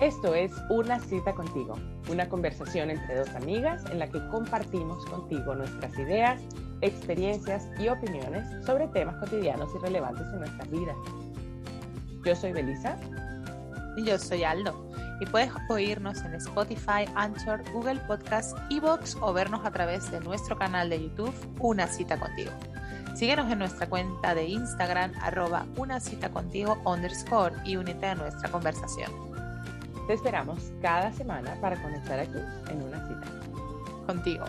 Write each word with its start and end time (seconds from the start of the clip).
Esto 0.00 0.34
es 0.34 0.52
Una 0.68 1.00
cita 1.00 1.32
contigo, 1.32 1.74
una 2.10 2.28
conversación 2.28 2.90
entre 2.90 3.16
dos 3.16 3.30
amigas 3.30 3.82
en 3.90 3.98
la 3.98 4.06
que 4.06 4.20
compartimos 4.28 5.02
contigo 5.06 5.54
nuestras 5.54 5.98
ideas, 5.98 6.42
experiencias 6.82 7.66
y 7.78 7.88
opiniones 7.88 8.44
sobre 8.66 8.88
temas 8.88 9.16
cotidianos 9.16 9.70
y 9.74 9.78
relevantes 9.78 10.26
en 10.34 10.40
nuestras 10.40 10.70
vidas. 10.70 10.96
Yo 12.26 12.36
soy 12.36 12.52
Belisa. 12.52 12.98
Y 13.96 14.04
yo 14.04 14.18
soy 14.18 14.44
Aldo. 14.44 14.86
Y 15.18 15.24
puedes 15.24 15.50
oírnos 15.70 16.22
en 16.26 16.34
Spotify, 16.34 17.06
Anchor, 17.14 17.62
Google 17.72 18.00
Podcast, 18.06 18.54
Evox 18.68 19.16
o 19.22 19.32
vernos 19.32 19.64
a 19.64 19.70
través 19.70 20.10
de 20.10 20.20
nuestro 20.20 20.58
canal 20.58 20.90
de 20.90 21.04
YouTube 21.04 21.34
Una 21.58 21.86
cita 21.86 22.20
contigo. 22.20 22.52
Síguenos 23.14 23.50
en 23.50 23.60
nuestra 23.60 23.88
cuenta 23.88 24.34
de 24.34 24.44
Instagram, 24.44 25.14
arroba 25.22 25.64
una 25.78 26.00
cita 26.00 26.28
contigo 26.28 26.76
underscore 26.84 27.54
y 27.64 27.76
únete 27.76 28.04
a 28.08 28.14
nuestra 28.14 28.50
conversación. 28.50 29.25
Te 30.06 30.12
esperamos 30.12 30.72
cada 30.80 31.12
semana 31.12 31.60
para 31.60 31.82
conectar 31.82 32.20
aquí 32.20 32.38
en 32.70 32.80
una 32.80 33.08
cita. 33.08 34.06
Contigo. 34.06 34.44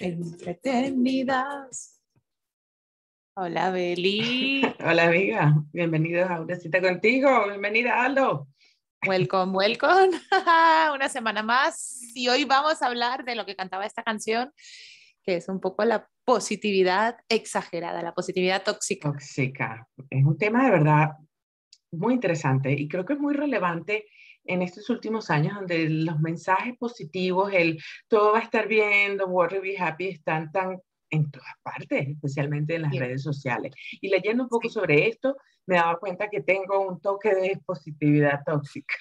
Entretenidas. 0.00 2.00
Hola, 3.34 3.70
Beli. 3.70 4.62
Hola, 4.80 5.06
amiga. 5.06 5.54
Bienvenidos 5.72 6.28
a 6.28 6.40
una 6.40 6.56
cita 6.56 6.80
contigo. 6.80 7.46
Bienvenida, 7.46 8.02
Aldo. 8.02 8.49
Welcome, 9.06 9.52
welcome. 9.52 10.10
una 10.94 11.08
semana 11.08 11.42
más. 11.42 12.02
Y 12.14 12.28
hoy 12.28 12.44
vamos 12.44 12.82
a 12.82 12.86
hablar 12.86 13.24
de 13.24 13.34
lo 13.34 13.46
que 13.46 13.56
cantaba 13.56 13.86
esta 13.86 14.02
canción, 14.02 14.52
que 15.22 15.36
es 15.36 15.48
un 15.48 15.58
poco 15.58 15.84
la 15.86 16.06
positividad 16.24 17.16
exagerada, 17.28 18.02
la 18.02 18.12
positividad 18.12 18.62
tóxica. 18.62 19.10
Tóxica. 19.10 19.88
Es 20.10 20.22
un 20.22 20.36
tema 20.36 20.66
de 20.66 20.70
verdad 20.70 21.08
muy 21.90 22.12
interesante 22.12 22.72
y 22.72 22.88
creo 22.88 23.06
que 23.06 23.14
es 23.14 23.18
muy 23.18 23.32
relevante 23.32 24.04
en 24.44 24.60
estos 24.60 24.90
últimos 24.90 25.30
años 25.30 25.54
donde 25.54 25.88
los 25.88 26.20
mensajes 26.20 26.76
positivos, 26.76 27.52
el 27.54 27.82
todo 28.06 28.32
va 28.32 28.40
a 28.40 28.42
estar 28.42 28.68
bien, 28.68 29.16
don't 29.16 29.32
worry, 29.32 29.60
be 29.60 29.78
happy, 29.78 30.08
están 30.08 30.52
tan 30.52 30.78
en 31.10 31.30
todas 31.30 31.54
partes, 31.62 32.08
especialmente 32.08 32.76
en 32.76 32.82
las 32.82 32.94
redes 32.94 33.22
sociales. 33.22 33.72
Y 34.00 34.08
leyendo 34.08 34.44
un 34.44 34.48
poco 34.48 34.68
sobre 34.68 35.08
esto, 35.08 35.36
me 35.66 35.76
daba 35.76 35.98
cuenta 35.98 36.28
que 36.28 36.40
tengo 36.40 36.80
un 36.80 37.00
toque 37.00 37.34
de 37.34 37.60
positividad 37.64 38.40
tóxica. 38.44 38.94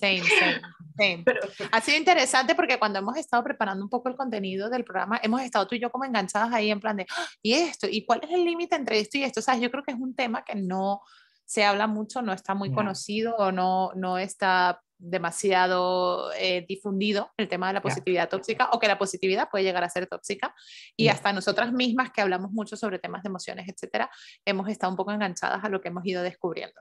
Sí, 0.00 0.20
sí, 0.20 1.22
Pero, 1.24 1.40
ha 1.72 1.80
sido 1.80 1.96
interesante 1.96 2.54
porque 2.54 2.78
cuando 2.78 2.98
hemos 2.98 3.16
estado 3.16 3.42
preparando 3.42 3.84
un 3.84 3.88
poco 3.88 4.08
el 4.08 4.16
contenido 4.16 4.68
del 4.68 4.84
programa, 4.84 5.20
hemos 5.22 5.40
estado 5.42 5.66
tú 5.66 5.74
y 5.74 5.80
yo 5.80 5.90
como 5.90 6.04
enganchadas 6.04 6.52
ahí 6.52 6.70
en 6.70 6.80
plan 6.80 6.96
de, 6.96 7.06
¡Ah! 7.08 7.26
¿y 7.42 7.54
esto? 7.54 7.86
¿Y 7.90 8.04
cuál 8.04 8.20
es 8.24 8.30
el 8.30 8.44
límite 8.44 8.76
entre 8.76 9.00
esto 9.00 9.18
y 9.18 9.22
esto? 9.22 9.40
O 9.40 9.42
sea, 9.42 9.56
yo 9.56 9.70
creo 9.70 9.84
que 9.84 9.92
es 9.92 9.98
un 9.98 10.14
tema 10.14 10.44
que 10.44 10.54
no 10.54 11.00
se 11.44 11.64
habla 11.64 11.86
mucho, 11.86 12.22
no 12.22 12.32
está 12.32 12.54
muy 12.54 12.72
conocido 12.72 13.36
o 13.36 13.52
no, 13.52 13.92
no 13.94 14.18
está 14.18 14.82
demasiado 14.98 16.32
eh, 16.34 16.64
difundido 16.68 17.30
el 17.36 17.48
tema 17.48 17.68
de 17.68 17.74
la 17.74 17.82
positividad 17.82 18.28
tóxica 18.28 18.70
o 18.72 18.78
que 18.78 18.88
la 18.88 18.98
positividad 18.98 19.48
puede 19.50 19.64
llegar 19.64 19.84
a 19.84 19.88
ser 19.88 20.06
tóxica 20.06 20.54
y 20.96 21.08
hasta 21.08 21.32
nosotras 21.32 21.72
mismas 21.72 22.10
que 22.10 22.20
hablamos 22.20 22.50
mucho 22.50 22.76
sobre 22.76 22.98
temas 22.98 23.22
de 23.22 23.28
emociones, 23.28 23.68
etcétera, 23.68 24.10
hemos 24.44 24.68
estado 24.68 24.92
un 24.92 24.96
poco 24.96 25.12
enganchadas 25.12 25.62
a 25.64 25.68
lo 25.68 25.80
que 25.80 25.88
hemos 25.88 26.04
ido 26.06 26.22
descubriendo. 26.22 26.80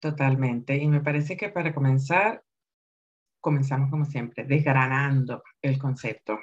Totalmente. 0.00 0.76
Y 0.76 0.86
me 0.88 1.00
parece 1.00 1.36
que 1.36 1.48
para 1.48 1.74
comenzar, 1.74 2.42
comenzamos 3.40 3.90
como 3.90 4.04
siempre, 4.04 4.44
desgranando 4.44 5.42
el 5.62 5.78
concepto. 5.78 6.38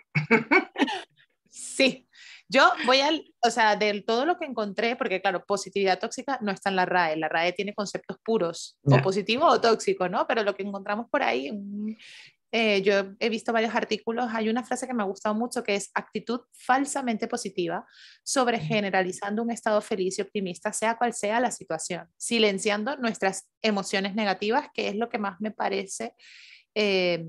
sí, 1.50 2.08
yo 2.54 2.72
voy 2.86 3.00
al, 3.00 3.26
o 3.42 3.50
sea, 3.50 3.76
de 3.76 4.02
todo 4.02 4.26
lo 4.26 4.38
que 4.38 4.46
encontré, 4.46 4.96
porque 4.96 5.20
claro, 5.20 5.44
positividad 5.44 6.00
tóxica 6.00 6.38
no 6.42 6.52
está 6.52 6.70
en 6.70 6.76
la 6.76 6.86
RAE, 6.86 7.18
la 7.18 7.28
RAE 7.28 7.52
tiene 7.54 7.74
conceptos 7.74 8.18
puros, 8.24 8.78
o 8.84 9.02
positivo 9.02 9.48
o 9.48 9.60
tóxico, 9.60 10.08
¿no? 10.08 10.28
Pero 10.28 10.44
lo 10.44 10.56
que 10.56 10.62
encontramos 10.62 11.08
por 11.10 11.24
ahí, 11.24 11.52
eh, 12.52 12.84
yo 12.84 13.16
he 13.20 13.30
visto 13.30 13.52
varios 13.52 13.74
artículos, 13.74 14.28
hay 14.32 14.50
una 14.50 14.64
frase 14.64 14.86
que 14.86 14.94
me 14.94 15.02
ha 15.02 15.08
gustado 15.08 15.34
mucho 15.34 15.64
que 15.64 15.74
es 15.74 15.90
actitud 15.96 16.42
falsamente 16.52 17.28
positiva 17.28 17.88
sobre 18.24 18.60
generalizando 18.60 19.42
un 19.42 19.50
estado 19.50 19.82
feliz 19.82 20.20
y 20.20 20.22
optimista, 20.22 20.72
sea 20.72 20.96
cual 20.96 21.14
sea 21.14 21.40
la 21.40 21.50
situación, 21.50 22.08
silenciando 22.18 22.96
nuestras 22.98 23.50
emociones 23.64 24.14
negativas, 24.14 24.68
que 24.76 24.90
es 24.90 24.96
lo 24.96 25.10
que 25.10 25.18
más 25.18 25.42
me 25.42 25.50
parece... 25.50 26.14
Eh, 26.76 27.26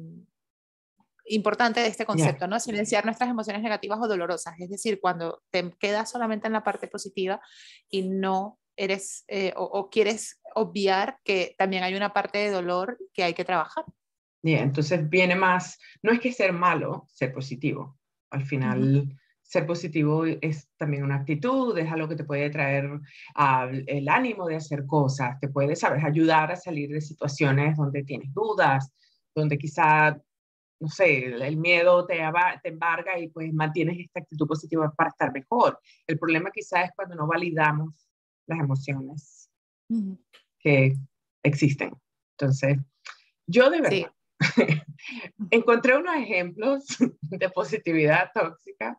importante 1.26 1.80
de 1.80 1.86
este 1.86 2.04
concepto, 2.04 2.46
¿no? 2.46 2.60
Silenciar 2.60 3.04
nuestras 3.04 3.30
emociones 3.30 3.62
negativas 3.62 3.98
o 4.00 4.08
dolorosas, 4.08 4.54
es 4.58 4.70
decir, 4.70 5.00
cuando 5.00 5.42
te 5.50 5.70
quedas 5.78 6.10
solamente 6.10 6.46
en 6.46 6.52
la 6.52 6.64
parte 6.64 6.88
positiva 6.88 7.40
y 7.88 8.08
no 8.08 8.58
eres 8.76 9.24
eh, 9.28 9.52
o, 9.56 9.88
quieres 9.88 10.40
obviar 10.54 11.18
que 11.24 11.54
también 11.58 11.84
hay 11.84 11.94
una 11.94 12.12
parte 12.12 12.38
de 12.38 12.50
dolor 12.50 12.98
que 13.12 13.24
hay 13.24 13.34
que 13.34 13.44
trabajar. 13.44 13.84
Bien, 14.42 14.64
entonces 14.64 15.08
viene 15.08 15.36
más, 15.36 15.78
no 16.02 16.12
es 16.12 16.20
que 16.20 16.32
ser 16.32 16.52
malo, 16.52 17.06
ser 17.08 17.32
positivo. 17.32 17.98
Al 18.30 18.44
final, 18.44 19.16
ser 19.42 19.66
positivo 19.66 20.24
es 20.26 20.68
también 20.76 21.04
una 21.04 21.16
actitud, 21.16 21.76
es 21.78 21.90
algo 21.90 22.08
que 22.08 22.16
te 22.16 22.24
puede 22.24 22.50
traer 22.50 22.90
el 23.86 24.08
ánimo 24.08 24.46
de 24.46 24.56
hacer 24.56 24.84
cosas, 24.86 25.38
te 25.40 25.48
puede, 25.48 25.76
sabes, 25.76 26.04
ayudar 26.04 26.50
a 26.50 26.56
salir 26.56 26.90
de 26.90 27.00
situaciones 27.00 27.76
donde 27.76 28.02
tienes 28.02 28.34
dudas, 28.34 28.92
donde 29.34 29.56
quizá 29.56 30.20
no 30.80 30.88
sé, 30.88 31.24
el 31.26 31.56
miedo 31.56 32.06
te, 32.06 32.20
te 32.62 32.68
embarga 32.68 33.18
y 33.18 33.28
pues 33.28 33.52
mantienes 33.52 33.98
esta 33.98 34.20
actitud 34.20 34.46
positiva 34.46 34.92
para 34.94 35.10
estar 35.10 35.32
mejor. 35.32 35.78
El 36.06 36.18
problema 36.18 36.50
quizás 36.50 36.86
es 36.86 36.90
cuando 36.94 37.14
no 37.14 37.26
validamos 37.26 38.08
las 38.46 38.58
emociones 38.58 39.50
que 40.58 40.94
existen. 41.42 41.92
Entonces, 42.36 42.78
yo 43.46 43.70
de 43.70 43.80
verdad 43.80 44.12
encontré 45.50 45.96
unos 45.96 46.16
ejemplos 46.16 46.84
de 47.22 47.50
positividad 47.50 48.30
tóxica 48.34 48.98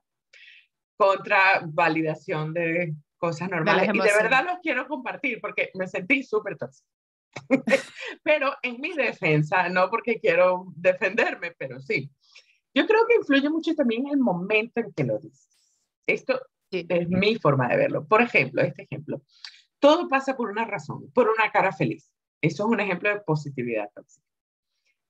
contra 0.98 1.62
validación 1.66 2.54
de 2.54 2.96
cosas 3.18 3.50
normales. 3.50 3.90
y 3.94 3.98
de 3.98 4.14
verdad 4.14 4.46
los 4.46 4.60
quiero 4.62 4.88
compartir 4.88 5.40
porque 5.42 5.72
me 5.74 5.88
sentí 5.88 6.24
súper 6.24 6.58
tóxica. 6.58 6.88
pero 8.24 8.54
en 8.62 8.80
mi 8.80 8.94
defensa, 8.94 9.70
no 9.70 9.90
porque 9.90 10.20
quiero 10.20 10.66
defenderme, 10.76 11.52
pero 11.58 11.80
sí. 11.80 12.10
Yo 12.74 12.86
creo 12.86 13.06
que 13.08 13.16
influye 13.16 13.50
mucho 13.50 13.74
también 13.74 14.08
el 14.08 14.18
momento 14.18 14.82
en 14.82 14.92
que 14.94 15.04
lo 15.04 15.18
dices. 15.20 15.74
Esto 16.06 16.40
es 16.72 17.10
mi 17.10 17.36
forma 17.36 17.68
de 17.70 17.78
verlo. 17.78 18.06
Por 18.06 18.22
ejemplo, 18.22 18.62
este 18.62 18.84
ejemplo. 18.84 19.22
Todo 19.80 20.08
pasa 20.08 20.36
por 20.36 20.50
una 20.50 20.66
razón, 20.66 21.10
por 21.12 21.30
una 21.30 21.52
cara 21.52 21.72
feliz. 21.72 22.12
Eso 22.42 22.64
es 22.64 22.70
un 22.70 22.80
ejemplo 22.80 23.10
de 23.10 23.22
positividad 23.22 23.90
tóxica. 23.94 24.28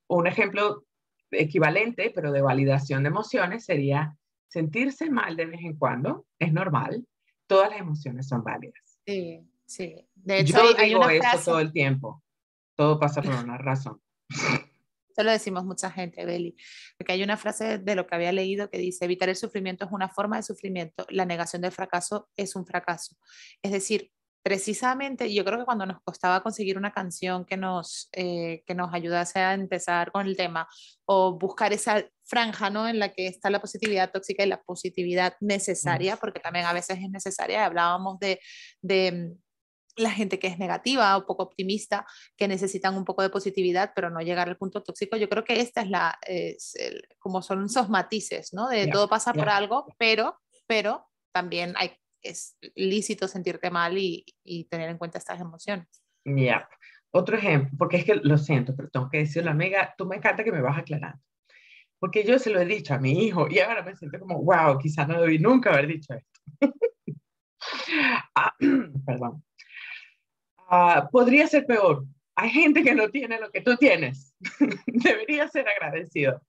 Un 0.08 0.28
ejemplo 0.28 0.86
equivalente, 1.32 2.12
pero 2.14 2.32
de 2.32 2.42
validación 2.42 3.04
de 3.04 3.10
emociones, 3.10 3.66
sería 3.66 4.16
sentirse 4.48 5.10
mal 5.10 5.36
de 5.36 5.48
vez 5.48 5.62
en 5.62 5.76
cuando. 5.76 6.26
Es 6.40 6.54
normal. 6.54 7.06
Todas 7.48 7.72
las 7.72 7.80
emociones 7.80 8.28
son 8.28 8.44
válidas. 8.44 9.00
Sí. 9.06 9.42
Sí, 9.66 9.96
de 10.16 10.40
hecho, 10.40 10.58
Yo 10.58 10.78
hay, 10.78 10.90
digo 10.90 11.10
eso 11.10 11.52
todo 11.52 11.60
el 11.60 11.72
tiempo. 11.72 12.24
Todo 12.76 13.00
pasa 13.00 13.22
por 13.22 13.34
una 13.34 13.58
razón. 13.58 14.02
Eso 15.16 15.24
lo 15.24 15.32
decimos 15.32 15.64
mucha 15.64 15.90
gente, 15.90 16.26
Beli, 16.26 16.58
porque 16.98 17.14
hay 17.14 17.24
una 17.24 17.38
frase 17.38 17.78
de 17.78 17.96
lo 17.96 18.06
que 18.06 18.16
había 18.16 18.34
leído 18.34 18.70
que 18.70 18.78
dice, 18.78 19.06
evitar 19.06 19.30
el 19.30 19.38
sufrimiento 19.38 19.86
es 19.86 19.92
una 19.94 20.10
forma 20.10 20.36
de 20.36 20.44
sufrimiento, 20.44 21.06
la 21.10 21.24
negación 21.24 21.62
del 21.62 21.72
fracaso 21.72 22.28
es 22.36 22.54
un 22.58 22.66
fracaso. 22.66 23.16
Es 23.62 23.72
decir, 23.72 24.12
precisamente 24.46 25.34
yo 25.34 25.46
creo 25.46 25.58
que 25.58 25.66
cuando 25.66 25.86
nos 25.86 26.02
costaba 26.04 26.44
conseguir 26.44 26.78
una 26.78 26.92
canción 26.92 27.46
que 27.46 27.58
nos, 27.58 28.10
eh, 28.12 28.62
que 28.68 28.76
nos 28.76 28.94
ayudase 28.94 29.40
a 29.40 29.54
empezar 29.54 30.12
con 30.12 30.28
el 30.28 30.36
tema 30.36 30.68
o 31.06 31.40
buscar 31.40 31.72
esa 31.72 32.06
franja 32.26 32.70
¿no? 32.70 32.88
en 32.88 33.00
la 33.00 33.14
que 33.14 33.26
está 33.26 33.50
la 33.50 33.60
positividad 33.60 34.12
tóxica 34.12 34.44
y 34.44 34.48
la 34.48 34.62
positividad 34.62 35.36
necesaria, 35.40 36.18
porque 36.18 36.42
también 36.42 36.66
a 36.66 36.74
veces 36.74 37.00
es 37.02 37.10
necesaria, 37.10 37.66
hablábamos 37.66 38.20
de, 38.20 38.40
de 38.82 39.36
la 39.96 40.12
gente 40.12 40.40
que 40.40 40.48
es 40.48 40.60
negativa 40.60 41.16
o 41.18 41.26
poco 41.26 41.44
optimista, 41.44 42.06
que 42.36 42.48
necesitan 42.48 42.96
un 42.96 43.06
poco 43.06 43.22
de 43.22 43.30
positividad, 43.30 43.92
pero 43.96 44.10
no 44.10 44.20
llegar 44.22 44.50
al 44.50 44.58
punto 44.58 44.84
tóxico. 44.84 45.18
Yo 45.18 45.30
creo 45.30 45.44
que 45.44 45.62
esta 45.62 45.82
es 45.82 45.90
la, 45.90 46.20
como 47.20 47.42
son 47.42 47.66
esos 47.66 47.90
matices, 47.90 48.54
¿no? 48.54 48.68
De 48.68 48.88
todo 48.88 49.08
pasa 49.08 49.34
por 49.34 49.50
algo, 49.50 49.94
pero, 49.98 50.40
pero 50.68 51.06
también 51.32 51.74
hay, 51.78 51.92
es 52.22 52.58
lícito 52.76 53.28
sentirte 53.28 53.70
mal 53.70 53.98
y, 53.98 54.26
y 54.44 54.66
tener 54.66 54.90
en 54.90 54.98
cuenta 54.98 55.18
estas 55.18 55.40
emociones. 55.40 55.88
Ya. 56.26 56.68
Otro 57.12 57.38
ejemplo, 57.38 57.72
porque 57.78 57.98
es 57.98 58.04
que 58.04 58.16
lo 58.16 58.38
siento, 58.38 58.76
pero 58.76 58.90
tengo 58.90 59.10
que 59.10 59.20
decirlo, 59.20 59.52
amiga, 59.52 59.94
tú 59.98 60.06
me 60.06 60.18
encanta 60.18 60.44
que 60.44 60.52
me 60.52 60.62
vas 60.62 60.78
aclarando. 60.78 61.24
Porque 61.98 62.26
yo 62.26 62.38
se 62.40 62.50
lo 62.50 62.60
he 62.60 62.66
dicho 62.66 62.94
a 62.94 63.00
mi 63.00 63.26
hijo 63.26 63.48
y 63.50 63.60
ahora 63.60 63.84
me 63.84 63.96
siento 63.96 64.20
como, 64.20 64.44
wow, 64.44 64.78
quizás 64.78 65.08
no 65.08 65.22
debí 65.22 65.40
nunca 65.40 65.72
haber 65.72 65.88
dicho 65.88 66.14
esto. 66.14 66.40
ah, 68.36 68.54
perdón. 69.06 69.44
Ah, 70.68 71.08
podría 71.12 71.48
ser 71.48 71.66
peor. 71.66 72.06
hay 72.36 72.50
gente 72.50 72.84
que 72.84 72.96
no 72.96 73.10
tiene 73.10 73.40
lo 73.40 73.50
que 73.52 73.62
tú 73.62 73.78
tienes. 73.78 74.36
Deberías 74.88 75.52
ser 75.52 75.68
agradecido. 75.68 76.42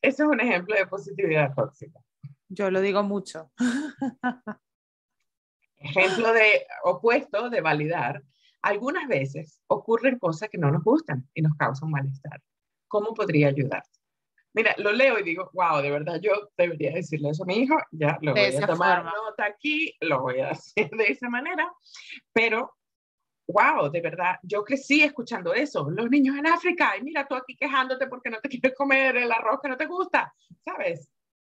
Ese 0.00 0.22
es 0.22 0.28
un 0.28 0.40
ejemplo 0.40 0.74
de 0.74 0.86
positividad 0.86 1.54
tóxica. 1.54 2.00
Yo 2.48 2.70
lo 2.70 2.80
digo 2.80 3.02
mucho. 3.02 3.50
ejemplo 5.76 6.32
de 6.32 6.66
opuesto, 6.84 7.50
de 7.50 7.60
validar. 7.60 8.22
Algunas 8.62 9.06
veces 9.08 9.60
ocurren 9.66 10.18
cosas 10.18 10.48
que 10.48 10.58
no 10.58 10.70
nos 10.70 10.82
gustan 10.82 11.28
y 11.34 11.42
nos 11.42 11.54
causan 11.56 11.90
malestar. 11.90 12.40
¿Cómo 12.88 13.12
podría 13.12 13.48
ayudarte? 13.48 13.90
Mira, 14.54 14.74
lo 14.78 14.92
leo 14.92 15.18
y 15.18 15.24
digo, 15.24 15.50
wow, 15.52 15.82
de 15.82 15.90
verdad 15.90 16.20
yo 16.20 16.50
debería 16.56 16.92
decirle 16.92 17.30
eso 17.30 17.42
a 17.42 17.46
mi 17.46 17.56
hijo, 17.56 17.76
ya 17.90 18.18
lo 18.22 18.32
voy 18.32 18.54
a 18.54 18.66
tomar 18.66 19.04
nota 19.04 19.46
aquí, 19.46 19.92
lo 20.00 20.22
voy 20.22 20.40
a 20.40 20.50
hacer 20.52 20.90
de 20.90 21.04
esa 21.04 21.28
manera, 21.28 21.70
pero 22.32 22.72
wow, 23.46 23.90
de 23.90 24.00
verdad, 24.00 24.36
yo 24.42 24.64
crecí 24.64 25.02
escuchando 25.02 25.52
eso, 25.52 25.88
los 25.90 26.10
niños 26.10 26.36
en 26.36 26.46
África, 26.46 26.96
y 26.96 27.02
mira 27.02 27.26
tú 27.26 27.34
aquí 27.34 27.56
quejándote 27.56 28.06
porque 28.06 28.30
no 28.30 28.40
te 28.40 28.48
quieres 28.60 28.74
comer 28.76 29.16
el 29.16 29.30
arroz 29.30 29.60
que 29.62 29.68
no 29.68 29.76
te 29.76 29.86
gusta, 29.86 30.32
¿sabes? 30.64 31.08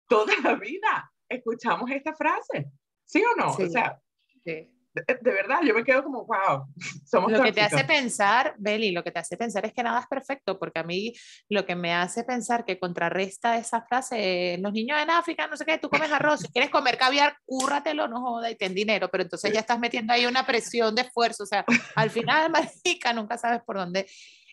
Toda 0.07 0.33
la 0.43 0.55
vida 0.55 1.11
escuchamos 1.27 1.89
esta 1.91 2.13
frase, 2.13 2.71
¿sí 3.03 3.23
o 3.23 3.35
no? 3.39 3.51
O 3.51 3.69
sea, 3.69 4.01
sí 4.43 4.76
de, 5.21 5.31
verdad, 5.31 5.59
yo 5.63 5.73
me 5.73 5.83
quedo 5.83 6.03
como, 6.03 6.25
wow, 6.25 6.67
somos 7.05 7.31
Lo 7.31 7.43
que 7.43 7.51
te 7.51 7.61
hace 7.61 7.83
pensar, 7.83 8.55
Beli, 8.57 8.91
lo 8.91 9.03
que 9.03 9.11
te 9.11 9.19
hace 9.19 9.37
pensar 9.37 9.65
es 9.65 9.73
que 9.73 9.83
nada 9.83 10.01
es 10.01 10.07
perfecto, 10.07 10.57
porque 10.57 10.79
a 10.79 10.83
mí 10.83 11.13
lo 11.49 11.65
que 11.65 11.75
me 11.75 11.93
hace 11.93 12.23
pensar 12.23 12.65
que 12.65 12.79
contrarresta 12.79 13.57
esa 13.57 13.81
frase, 13.81 14.57
los 14.59 14.73
niños 14.73 14.99
en 15.01 15.09
África, 15.09 15.47
no 15.47 15.57
sé 15.57 15.65
qué, 15.65 15.77
tú 15.77 15.89
comes 15.89 16.11
arroz, 16.11 16.41
si 16.41 16.47
quieres 16.49 16.69
comer 16.69 16.97
caviar, 16.97 17.37
cúrratelo, 17.45 18.07
no 18.07 18.21
joda 18.21 18.49
y 18.49 18.55
ten 18.55 18.73
dinero, 18.73 19.09
pero 19.09 19.23
entonces 19.23 19.51
ya 19.51 19.59
estás 19.59 19.79
metiendo 19.79 20.13
ahí 20.13 20.25
una 20.25 20.45
presión 20.45 20.95
de 20.95 21.03
esfuerzo, 21.03 21.43
o 21.43 21.47
sea, 21.47 21.65
al 21.95 22.09
final, 22.09 22.51
marica, 22.51 23.13
nunca 23.13 23.37
sabes 23.37 23.61
por 23.63 23.77
dónde 23.77 24.07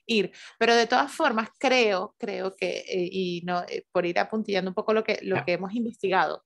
ir. 0.07 0.33
Pero 0.59 0.75
de 0.75 0.87
todas 0.87 1.13
formas, 1.13 1.49
creo, 1.59 2.15
creo 2.19 2.55
que, 2.55 2.79
eh, 2.79 3.09
y 3.11 3.43
no, 3.45 3.63
eh, 3.69 3.87
por 3.93 4.07
ir 4.07 4.19
apuntillando 4.19 4.71
un 4.71 4.75
poco 4.75 4.93
lo 4.93 5.05
que, 5.05 5.19
lo 5.23 5.45
que 5.45 5.55
hemos 5.55 5.75
investigado, 5.75 6.45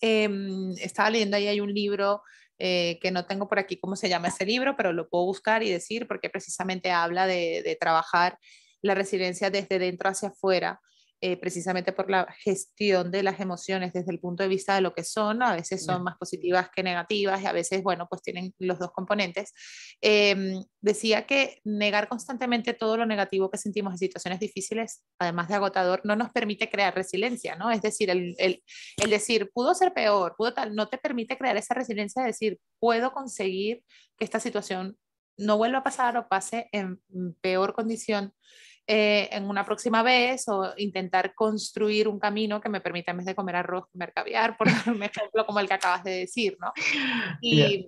em, 0.00 0.72
estaba 0.78 1.10
leyendo 1.10 1.36
ahí, 1.36 1.48
hay 1.48 1.60
un 1.60 1.72
libro 1.72 2.22
eh, 2.58 2.98
que 3.00 3.10
no 3.10 3.26
tengo 3.26 3.48
por 3.48 3.58
aquí 3.58 3.78
cómo 3.78 3.96
se 3.96 4.08
llama 4.08 4.28
ese 4.28 4.44
libro, 4.44 4.76
pero 4.76 4.92
lo 4.92 5.08
puedo 5.08 5.24
buscar 5.24 5.62
y 5.62 5.70
decir 5.70 6.08
porque 6.08 6.28
precisamente 6.30 6.90
habla 6.90 7.26
de, 7.26 7.76
trabajar 7.80 8.38
la 8.82 8.94
resiliencia 8.94 9.50
desde 9.50 9.78
dentro 9.78 10.08
hacia 10.08 10.30
afuera 10.30 10.80
eh, 11.20 11.36
precisamente 11.36 11.92
por 11.92 12.10
la 12.10 12.32
gestión 12.38 13.10
de 13.10 13.24
las 13.24 13.40
emociones 13.40 13.92
desde 13.92 14.12
el 14.12 14.20
punto 14.20 14.44
de 14.44 14.48
vista 14.48 14.76
de 14.76 14.80
lo 14.80 14.94
que 14.94 15.02
son, 15.02 15.42
a 15.42 15.56
veces 15.56 15.84
son 15.84 16.04
más 16.04 16.16
positivas 16.16 16.70
que 16.74 16.84
negativas 16.84 17.42
y 17.42 17.46
a 17.46 17.52
veces, 17.52 17.82
bueno, 17.82 18.06
pues 18.08 18.22
tienen 18.22 18.54
los 18.58 18.78
dos 18.78 18.92
componentes. 18.92 19.52
Em, 20.00 20.62
decía 20.80 21.26
que 21.26 21.60
negar 21.64 22.08
constantemente 22.08 22.72
todo 22.72 22.96
lo 22.96 23.04
negativo 23.04 23.50
que 23.50 23.58
sentimos 23.58 23.94
en 23.94 23.98
situaciones 23.98 24.38
difíciles, 24.38 25.02
además 25.18 25.48
de 25.48 25.56
agotador, 25.56 26.00
no 26.04 26.14
nos 26.14 26.30
permite 26.30 26.70
crear 26.70 26.94
resiliencia, 26.94 27.56
¿no? 27.56 27.72
Es 27.72 27.82
decir, 27.82 28.10
el, 28.10 28.36
el, 28.38 28.62
el 28.96 29.10
decir, 29.10 29.50
pudo 29.52 29.74
ser 29.74 29.92
peor, 29.92 30.36
pudo 30.38 30.54
tal, 30.54 30.76
no 30.76 30.88
te 30.88 30.98
permite 30.98 31.36
crear 31.36 31.56
esa 31.56 31.74
resiliencia 31.74 32.22
de 32.22 32.28
decir, 32.28 32.60
puedo 32.78 33.12
conseguir 33.12 33.82
que 34.16 34.24
esta 34.24 34.38
situación 34.38 34.96
no 35.36 35.56
vuelva 35.56 35.78
a 35.78 35.84
pasar 35.84 36.16
o 36.16 36.28
pase 36.28 36.68
en 36.72 37.00
peor 37.40 37.72
condición 37.72 38.34
eh, 38.90 39.28
en 39.32 39.50
una 39.50 39.66
próxima 39.66 40.02
vez 40.02 40.48
o 40.48 40.72
intentar 40.78 41.34
construir 41.34 42.08
un 42.08 42.18
camino 42.18 42.58
que 42.58 42.70
me 42.70 42.80
permita 42.80 43.10
en 43.10 43.18
vez 43.18 43.26
de 43.26 43.34
comer 43.34 43.56
arroz, 43.56 43.86
comer 43.92 44.14
caviar, 44.14 44.56
por 44.56 44.66
un 44.86 45.02
ejemplo 45.02 45.44
como 45.44 45.60
el 45.60 45.68
que 45.68 45.74
acabas 45.74 46.02
de 46.04 46.12
decir, 46.12 46.56
¿no? 46.58 46.72
Y, 47.42 47.86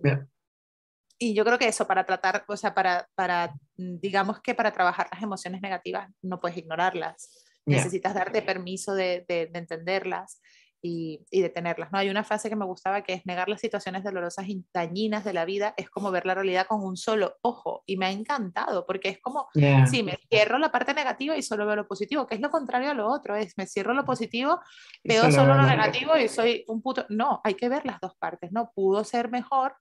y 1.18 1.32
yo 1.32 1.42
creo 1.42 1.58
que 1.58 1.68
eso, 1.68 1.86
para 1.86 2.04
tratar, 2.04 2.44
o 2.46 2.54
sea, 2.54 2.74
para, 2.74 3.08
para, 3.14 3.54
digamos 3.76 4.42
que 4.42 4.54
para 4.54 4.72
trabajar 4.72 5.08
las 5.10 5.22
emociones 5.22 5.62
negativas 5.62 6.10
no 6.20 6.38
puedes 6.38 6.58
ignorarlas, 6.58 7.46
necesitas 7.64 8.12
darte 8.12 8.42
permiso 8.42 8.94
de, 8.94 9.24
de, 9.26 9.46
de 9.46 9.58
entenderlas 9.58 10.42
y, 10.82 11.24
y, 11.30 11.42
detenerlas. 11.42 11.92
¿no? 11.92 11.98
Hay 11.98 12.10
una 12.10 12.24
frase 12.24 12.48
que 12.48 12.56
me 12.56 12.64
gustaba 12.64 13.02
que 13.02 13.14
es 13.14 13.26
negar 13.26 13.48
las 13.48 13.60
situaciones 13.60 14.04
dolorosas 14.04 14.48
y 14.48 14.64
dañinas 14.72 15.24
de 15.24 15.32
la 15.32 15.44
vida 15.44 15.74
es 15.76 15.90
como 15.90 16.10
ver 16.10 16.26
la 16.26 16.34
realidad 16.34 16.66
con 16.66 16.82
un 16.82 16.96
solo 16.96 17.36
ojo 17.42 17.82
y 17.86 17.96
me 17.96 18.06
ha 18.06 18.10
encantado 18.10 18.86
porque 18.86 19.08
es 19.10 19.20
como, 19.20 19.48
si 19.90 20.02
me 20.02 20.18
cierro 20.28 20.58
la 20.58 20.72
parte 20.72 20.94
negativa 20.94 21.36
y 21.36 21.42
solo 21.42 21.66
veo 21.66 21.76
lo 21.76 21.86
positivo, 21.86 22.26
que 22.26 22.34
es 22.34 22.40
lo 22.40 22.50
contrario 22.50 22.90
a 22.90 22.94
lo 22.94 23.08
otro, 23.08 23.36
es 23.36 23.56
me 23.56 23.66
cierro 23.66 23.94
lo 23.94 24.04
positivo, 24.04 24.60
veo 25.04 25.30
solo 25.30 25.54
lo 25.54 25.62
negativo 25.62 26.16
y 26.16 26.28
soy 26.28 26.64
un 26.68 26.82
puto... 26.82 27.06
No, 27.08 27.40
hay 27.44 27.54
que 27.54 27.68
ver 27.68 27.84
las 27.84 28.00
dos 28.00 28.16
partes, 28.16 28.52
¿no? 28.52 28.72
Pudo 28.74 29.04
ser 29.04 29.30
mejor 29.30 29.74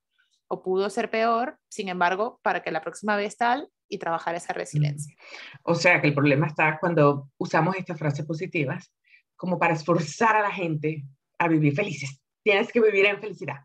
o 0.48 0.62
pudo 0.62 0.90
ser 0.90 1.10
peor, 1.10 1.58
sin 1.68 1.88
embargo, 1.88 2.40
para 2.42 2.62
que 2.62 2.72
la 2.72 2.80
próxima 2.80 3.16
vez 3.16 3.36
tal 3.36 3.68
y 3.88 3.98
trabajar 3.98 4.34
esa 4.34 4.52
resiliencia. 4.52 5.14
O 5.62 5.74
sea 5.74 6.00
que 6.00 6.08
el 6.08 6.14
problema 6.14 6.46
está 6.46 6.78
cuando 6.80 7.28
usamos 7.38 7.76
estas 7.76 7.98
frases 7.98 8.26
positivas 8.26 8.92
como 9.40 9.58
para 9.58 9.72
esforzar 9.72 10.36
a 10.36 10.42
la 10.42 10.50
gente 10.50 11.02
a 11.38 11.48
vivir 11.48 11.74
felices. 11.74 12.20
Tienes 12.44 12.70
que 12.70 12.78
vivir 12.78 13.06
en 13.06 13.18
felicidad. 13.22 13.56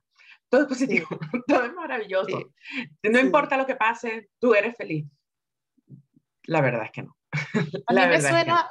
Todo 0.48 0.62
es 0.62 0.68
positivo, 0.68 1.06
todo 1.48 1.66
es 1.66 1.74
maravilloso. 1.74 2.54
No 3.04 3.20
importa 3.20 3.58
lo 3.58 3.66
que 3.66 3.76
pase, 3.76 4.30
tú 4.40 4.56
eres 4.56 4.78
feliz. 4.78 5.06
La 6.44 6.62
verdad 6.62 6.86
es 6.86 6.92
que 6.92 7.04
no. 7.04 7.18
A 7.88 7.94
mí, 7.94 8.08
me 8.08 8.22
suena, 8.22 8.70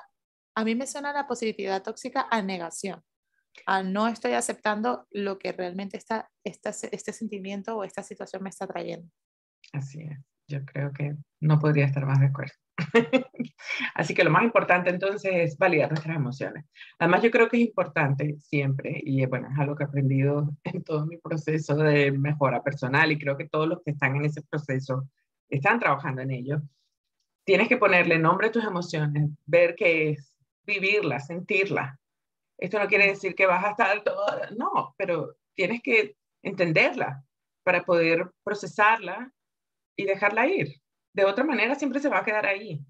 a 0.55 0.65
mí 0.65 0.75
me 0.75 0.87
suena 0.87 1.12
la 1.12 1.27
positividad 1.27 1.83
tóxica 1.83 2.27
a 2.31 2.41
negación. 2.41 3.03
A 3.67 3.83
no 3.83 4.09
estoy 4.09 4.33
aceptando 4.33 5.06
lo 5.11 5.39
que 5.39 5.53
realmente 5.53 5.99
está, 5.99 6.31
este 6.43 7.12
sentimiento 7.12 7.77
o 7.77 7.85
esta 7.85 8.03
situación 8.03 8.43
me 8.43 8.49
está 8.49 8.67
trayendo. 8.67 9.11
Así 9.75 10.01
es. 10.01 10.19
Yo 10.49 10.65
creo 10.65 10.91
que 10.95 11.17
no 11.41 11.59
podría 11.59 11.85
estar 11.85 12.06
más 12.06 12.21
de 12.21 12.27
acuerdo. 12.27 12.55
Así 13.94 14.15
que 14.15 14.25
lo 14.25 14.31
más 14.31 14.44
importante 14.44 14.91
entonces 14.91 15.32
es 15.35 15.59
validar 15.59 15.91
nuestras 15.91 16.17
emociones. 16.17 16.65
Además, 16.99 17.23
yo 17.23 17.31
creo 17.31 17.49
que 17.49 17.56
es 17.59 17.69
importante 17.69 18.37
siempre, 18.41 19.00
y 19.05 19.25
bueno, 19.26 19.49
es 19.50 19.59
algo 19.59 19.76
que 19.76 19.85
he 19.85 19.87
aprendido 19.87 20.50
en 20.65 20.82
todo 20.82 21.06
mi 21.06 21.17
proceso 21.19 21.76
de 21.76 22.12
mejora 22.12 22.62
personal, 22.62 23.12
y 23.12 23.19
creo 23.19 23.37
que 23.37 23.49
todos 23.49 23.69
los 23.69 23.82
que 23.82 23.93
están 23.93 24.17
en 24.17 24.25
ese 24.25 24.43
proceso 24.43 25.09
están 25.49 25.79
trabajando 25.79 26.23
en 26.23 26.31
ello. 26.31 26.62
Tienes 27.44 27.69
que 27.69 27.76
ponerle 27.76 28.19
nombre 28.19 28.49
a 28.49 28.53
tus 28.53 28.65
emociones, 28.65 29.31
ver 29.44 29.75
qué 29.77 30.11
es, 30.11 30.37
vivirla, 30.65 31.20
sentirla. 31.20 31.99
Esto 32.59 32.79
no 32.79 32.88
quiere 32.88 33.09
decir 33.09 33.35
que 33.35 33.47
vas 33.47 33.65
a 33.65 33.70
estar 33.70 34.03
todo, 34.03 34.25
no, 34.56 34.94
pero 34.97 35.37
tienes 35.55 35.82
que 35.82 36.17
entenderla 36.43 37.23
para 37.62 37.85
poder 37.85 38.31
procesarla 38.43 39.31
y 39.97 40.05
dejarla 40.05 40.47
ir 40.47 40.83
de 41.14 41.25
otra 41.25 41.44
manera 41.44 41.75
siempre 41.75 42.00
se 42.00 42.08
va 42.08 42.19
a 42.19 42.25
quedar 42.25 42.44
ahí. 42.44 42.84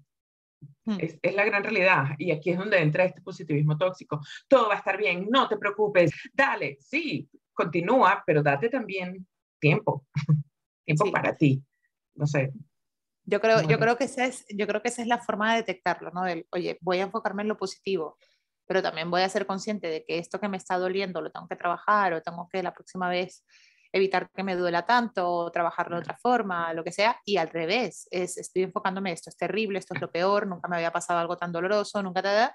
Hmm. 0.83 0.97
Es, 0.99 1.17
es, 1.21 1.35
la 1.35 1.45
gran 1.45 1.63
realidad. 1.63 2.09
Y 2.17 2.31
aquí 2.31 2.49
es 2.49 2.57
donde 2.57 2.79
entra 2.79 3.05
este 3.05 3.21
positivismo 3.21 3.77
tóxico. 3.77 4.19
Todo 4.47 4.67
va 4.67 4.75
a 4.75 4.79
estar 4.79 4.97
bien, 4.97 5.27
no 5.29 5.47
te 5.47 5.57
preocupes, 5.57 6.11
dale, 6.33 6.77
sí, 6.79 7.29
continúa, 7.53 8.23
pero 8.25 8.43
date 8.43 8.69
también 8.69 9.25
tiempo, 9.59 10.05
tiempo 10.85 11.11
para 11.11 11.35
ti. 11.35 11.63
No 12.15 12.25
sé. 12.27 12.51
Yo 13.27 13.41
creo, 13.41 13.61
yo, 13.63 13.79
creo 13.79 13.97
que 13.97 14.03
esa 14.03 14.25
es, 14.25 14.45
yo 14.49 14.67
creo 14.67 14.81
que 14.81 14.89
esa 14.89 15.01
es 15.01 15.07
la 15.07 15.17
forma 15.17 15.51
de 15.51 15.57
detectarlo, 15.61 16.11
¿no? 16.11 16.23
Del, 16.23 16.45
oye, 16.51 16.77
voy 16.81 16.99
a 16.99 17.03
enfocarme 17.03 17.41
en 17.41 17.47
lo 17.47 17.57
positivo, 17.57 18.17
pero 18.67 18.83
también 18.83 19.09
voy 19.09 19.21
a 19.21 19.29
ser 19.29 19.47
consciente 19.47 19.87
de 19.87 20.05
que 20.05 20.19
esto 20.19 20.39
que 20.39 20.47
me 20.47 20.57
está 20.57 20.77
doliendo 20.77 21.21
lo 21.21 21.31
tengo 21.31 21.47
que 21.47 21.55
trabajar 21.55 22.13
o 22.13 22.21
tengo 22.21 22.47
que 22.51 22.61
la 22.61 22.73
próxima 22.73 23.09
vez 23.09 23.43
evitar 23.95 24.29
que 24.29 24.43
me 24.43 24.57
duela 24.57 24.85
tanto, 24.85 25.49
trabajarlo 25.51 25.95
de 25.95 26.01
otra 26.01 26.17
forma, 26.17 26.73
lo 26.73 26.83
que 26.83 26.91
sea, 26.91 27.17
y 27.23 27.37
al 27.37 27.49
revés, 27.49 28.09
es 28.11 28.37
estoy 28.37 28.63
enfocándome, 28.63 29.13
esto 29.13 29.29
es 29.29 29.37
terrible, 29.37 29.79
esto 29.79 29.93
es 29.93 30.01
lo 30.01 30.11
peor, 30.11 30.47
nunca 30.47 30.67
me 30.67 30.75
había 30.75 30.91
pasado 30.91 31.19
algo 31.19 31.37
tan 31.37 31.53
doloroso, 31.53 32.03
nunca 32.03 32.21
te 32.21 32.27
da, 32.27 32.53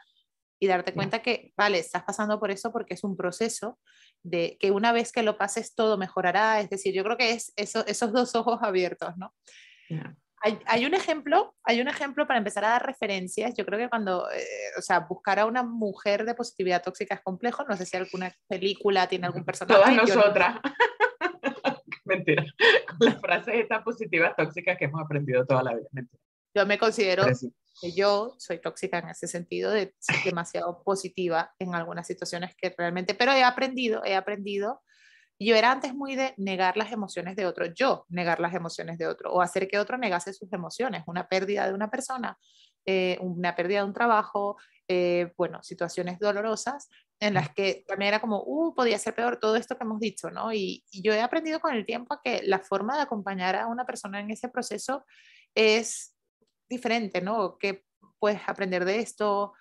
y 0.58 0.66
darte 0.66 0.92
cuenta 0.92 1.22
que, 1.22 1.54
vale, 1.56 1.78
estás 1.78 2.02
pasando 2.02 2.38
por 2.38 2.50
eso 2.50 2.70
porque 2.70 2.92
es 2.92 3.04
un 3.04 3.16
proceso 3.16 3.78
de 4.22 4.58
que 4.60 4.70
una 4.70 4.92
vez 4.92 5.12
que 5.12 5.22
lo 5.22 5.38
pases 5.38 5.74
todo 5.74 5.96
mejorará, 5.96 6.60
es 6.60 6.68
decir, 6.68 6.92
yo 6.92 7.02
creo 7.04 7.16
que 7.16 7.30
es 7.30 7.54
eso, 7.56 7.86
esos 7.86 8.12
dos 8.12 8.34
ojos 8.34 8.58
abiertos, 8.60 9.16
¿no? 9.16 9.32
Hay, 10.42 10.58
hay, 10.66 10.84
un 10.84 10.92
ejemplo, 10.92 11.54
hay 11.64 11.80
un 11.80 11.88
ejemplo 11.88 12.26
para 12.26 12.38
empezar 12.38 12.66
a 12.66 12.70
dar 12.70 12.86
referencias. 12.86 13.54
Yo 13.56 13.64
creo 13.64 13.78
que 13.78 13.88
cuando, 13.88 14.30
eh, 14.30 14.44
o 14.78 14.82
sea, 14.82 15.00
buscar 15.00 15.38
a 15.38 15.46
una 15.46 15.62
mujer 15.62 16.26
de 16.26 16.34
positividad 16.34 16.82
tóxica 16.82 17.14
es 17.14 17.22
complejo. 17.22 17.64
No 17.64 17.76
sé 17.76 17.84
si 17.86 17.96
alguna 17.96 18.32
película 18.46 19.06
tiene 19.06 19.26
algún 19.26 19.44
personaje. 19.44 19.80
Todas 19.80 19.96
nosotras. 19.96 20.60
Mentira. 22.10 22.44
Con 22.98 23.08
las 23.08 23.20
frases 23.20 23.54
estas 23.54 23.82
positivas 23.82 24.34
tóxicas 24.36 24.76
que 24.76 24.84
hemos 24.86 25.00
aprendido 25.02 25.46
toda 25.46 25.62
la 25.62 25.74
vida. 25.74 25.88
Mentira. 25.92 26.22
Yo 26.54 26.66
me 26.66 26.78
considero 26.78 27.24
que 27.80 27.92
yo 27.92 28.34
soy 28.38 28.58
tóxica 28.60 28.98
en 28.98 29.08
ese 29.08 29.28
sentido, 29.28 29.70
de 29.70 29.94
ser 29.98 30.16
demasiado 30.34 30.82
positiva 30.82 31.54
en 31.58 31.74
algunas 31.74 32.06
situaciones 32.06 32.54
que 32.56 32.74
realmente, 32.76 33.14
pero 33.14 33.32
he 33.32 33.44
aprendido, 33.44 34.02
he 34.04 34.14
aprendido. 34.14 34.82
Yo 35.38 35.56
era 35.56 35.72
antes 35.72 35.94
muy 35.94 36.16
de 36.16 36.34
negar 36.36 36.76
las 36.76 36.92
emociones 36.92 37.34
de 37.34 37.46
otro, 37.46 37.64
yo 37.66 38.04
negar 38.10 38.40
las 38.40 38.54
emociones 38.54 38.98
de 38.98 39.06
otro, 39.06 39.32
o 39.32 39.40
hacer 39.40 39.68
que 39.68 39.78
otro 39.78 39.96
negase 39.96 40.34
sus 40.34 40.52
emociones, 40.52 41.02
una 41.06 41.28
pérdida 41.28 41.66
de 41.66 41.72
una 41.72 41.90
persona, 41.90 42.36
eh, 42.84 43.16
una 43.22 43.56
pérdida 43.56 43.78
de 43.78 43.86
un 43.86 43.94
trabajo, 43.94 44.58
eh, 44.86 45.32
bueno, 45.38 45.62
situaciones 45.62 46.18
dolorosas 46.18 46.90
en 47.20 47.34
las 47.34 47.50
que 47.54 47.84
también 47.86 48.08
era 48.08 48.20
como, 48.20 48.42
uh, 48.44 48.74
podía 48.74 48.98
ser 48.98 49.14
peor 49.14 49.38
todo 49.38 49.56
esto 49.56 49.76
que 49.76 49.84
hemos 49.84 50.00
dicho, 50.00 50.30
¿no? 50.30 50.52
Y, 50.52 50.84
yo 50.90 51.12
he 51.12 51.20
aprendido 51.20 51.60
con 51.60 51.74
el 51.74 51.84
tiempo 51.84 52.18
que 52.24 52.42
la 52.44 52.58
forma 52.58 52.96
de 52.96 53.02
acompañar 53.02 53.56
a 53.56 53.66
una 53.66 53.84
persona 53.84 54.20
en 54.20 54.30
ese 54.30 54.48
proceso 54.48 55.04
es 55.54 56.16
diferente, 56.68 57.20
¿no? 57.20 57.58
¿Qué 57.58 57.84
puedes 58.18 58.40
aprender 58.46 58.86
de 58.86 59.00
esto? 59.00 59.52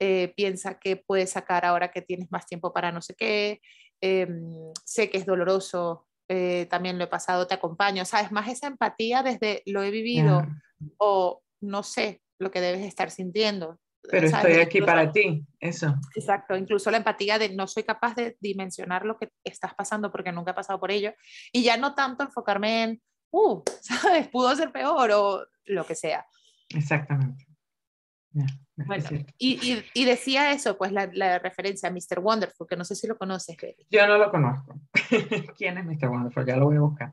Eh, 0.00 0.34
piensa 0.36 0.78
que 0.78 0.96
puedes 0.96 1.30
sacar 1.30 1.64
ahora 1.64 1.92
que 1.92 2.02
tienes 2.02 2.30
más 2.32 2.46
tiempo 2.46 2.72
para 2.72 2.90
no 2.90 3.00
sé 3.00 3.14
qué. 3.14 3.60
Em, 4.00 4.72
sé 4.84 5.08
que 5.08 5.18
es 5.18 5.26
doloroso, 5.26 6.08
eh, 6.28 6.66
también 6.68 6.98
lo 6.98 7.04
he 7.04 7.08
pasado, 7.08 7.46
te 7.46 7.54
acompaño, 7.54 8.04
¿sabes? 8.04 8.32
Más 8.32 8.48
esa 8.48 8.66
empatía 8.66 9.22
desde 9.22 9.62
lo 9.66 9.82
he 9.82 9.90
vivido 9.90 10.46
o 10.98 11.42
no 11.60 11.82
sé 11.82 12.22
lo 12.38 12.50
que 12.50 12.60
debes 12.60 12.82
estar 12.82 13.10
sintiendo. 13.10 13.78
Pero 14.10 14.26
estoy 14.26 14.54
aquí 14.54 14.80
para 14.82 15.10
ti, 15.10 15.46
eso. 15.58 15.94
Exacto, 16.14 16.56
incluso 16.56 16.90
la 16.90 16.98
empatía 16.98 17.38
de 17.38 17.54
no 17.54 17.66
soy 17.66 17.84
capaz 17.84 18.14
de 18.14 18.36
dimensionar 18.40 19.06
lo 19.06 19.16
que 19.16 19.30
estás 19.42 19.74
pasando 19.74 20.12
porque 20.12 20.32
nunca 20.32 20.50
he 20.50 20.54
pasado 20.54 20.78
por 20.78 20.90
ello. 20.90 21.14
Y 21.52 21.62
ya 21.62 21.76
no 21.76 21.94
tanto 21.94 22.22
enfocarme 22.22 22.82
en, 22.82 23.02
uh, 23.30 23.62
¿sabes? 23.80 24.28
Pudo 24.28 24.54
ser 24.56 24.72
peor 24.72 25.10
o 25.12 25.46
lo 25.64 25.86
que 25.86 25.94
sea. 25.94 26.26
Exactamente. 26.74 27.46
bueno, 28.76 29.04
y, 29.38 29.84
y, 29.94 30.04
decía 30.04 30.52
eso, 30.52 30.76
pues 30.76 30.92
la, 30.92 31.08
la, 31.12 31.38
referencia 31.38 31.88
a 31.88 31.92
Mr. 31.92 32.18
Wonderful, 32.20 32.66
que 32.66 32.76
no 32.76 32.84
sé 32.84 32.96
si 32.96 33.06
lo 33.06 33.16
conoces. 33.16 33.56
Yo 33.90 34.06
no 34.06 34.18
lo 34.18 34.30
conozco. 34.30 34.80
¿Quién 35.56 35.78
es 35.78 35.84
Mr. 35.84 36.08
Wonderful? 36.08 36.44
Ya 36.44 36.56
lo 36.56 36.66
voy 36.66 36.76
a 36.76 36.80
buscar. 36.80 37.12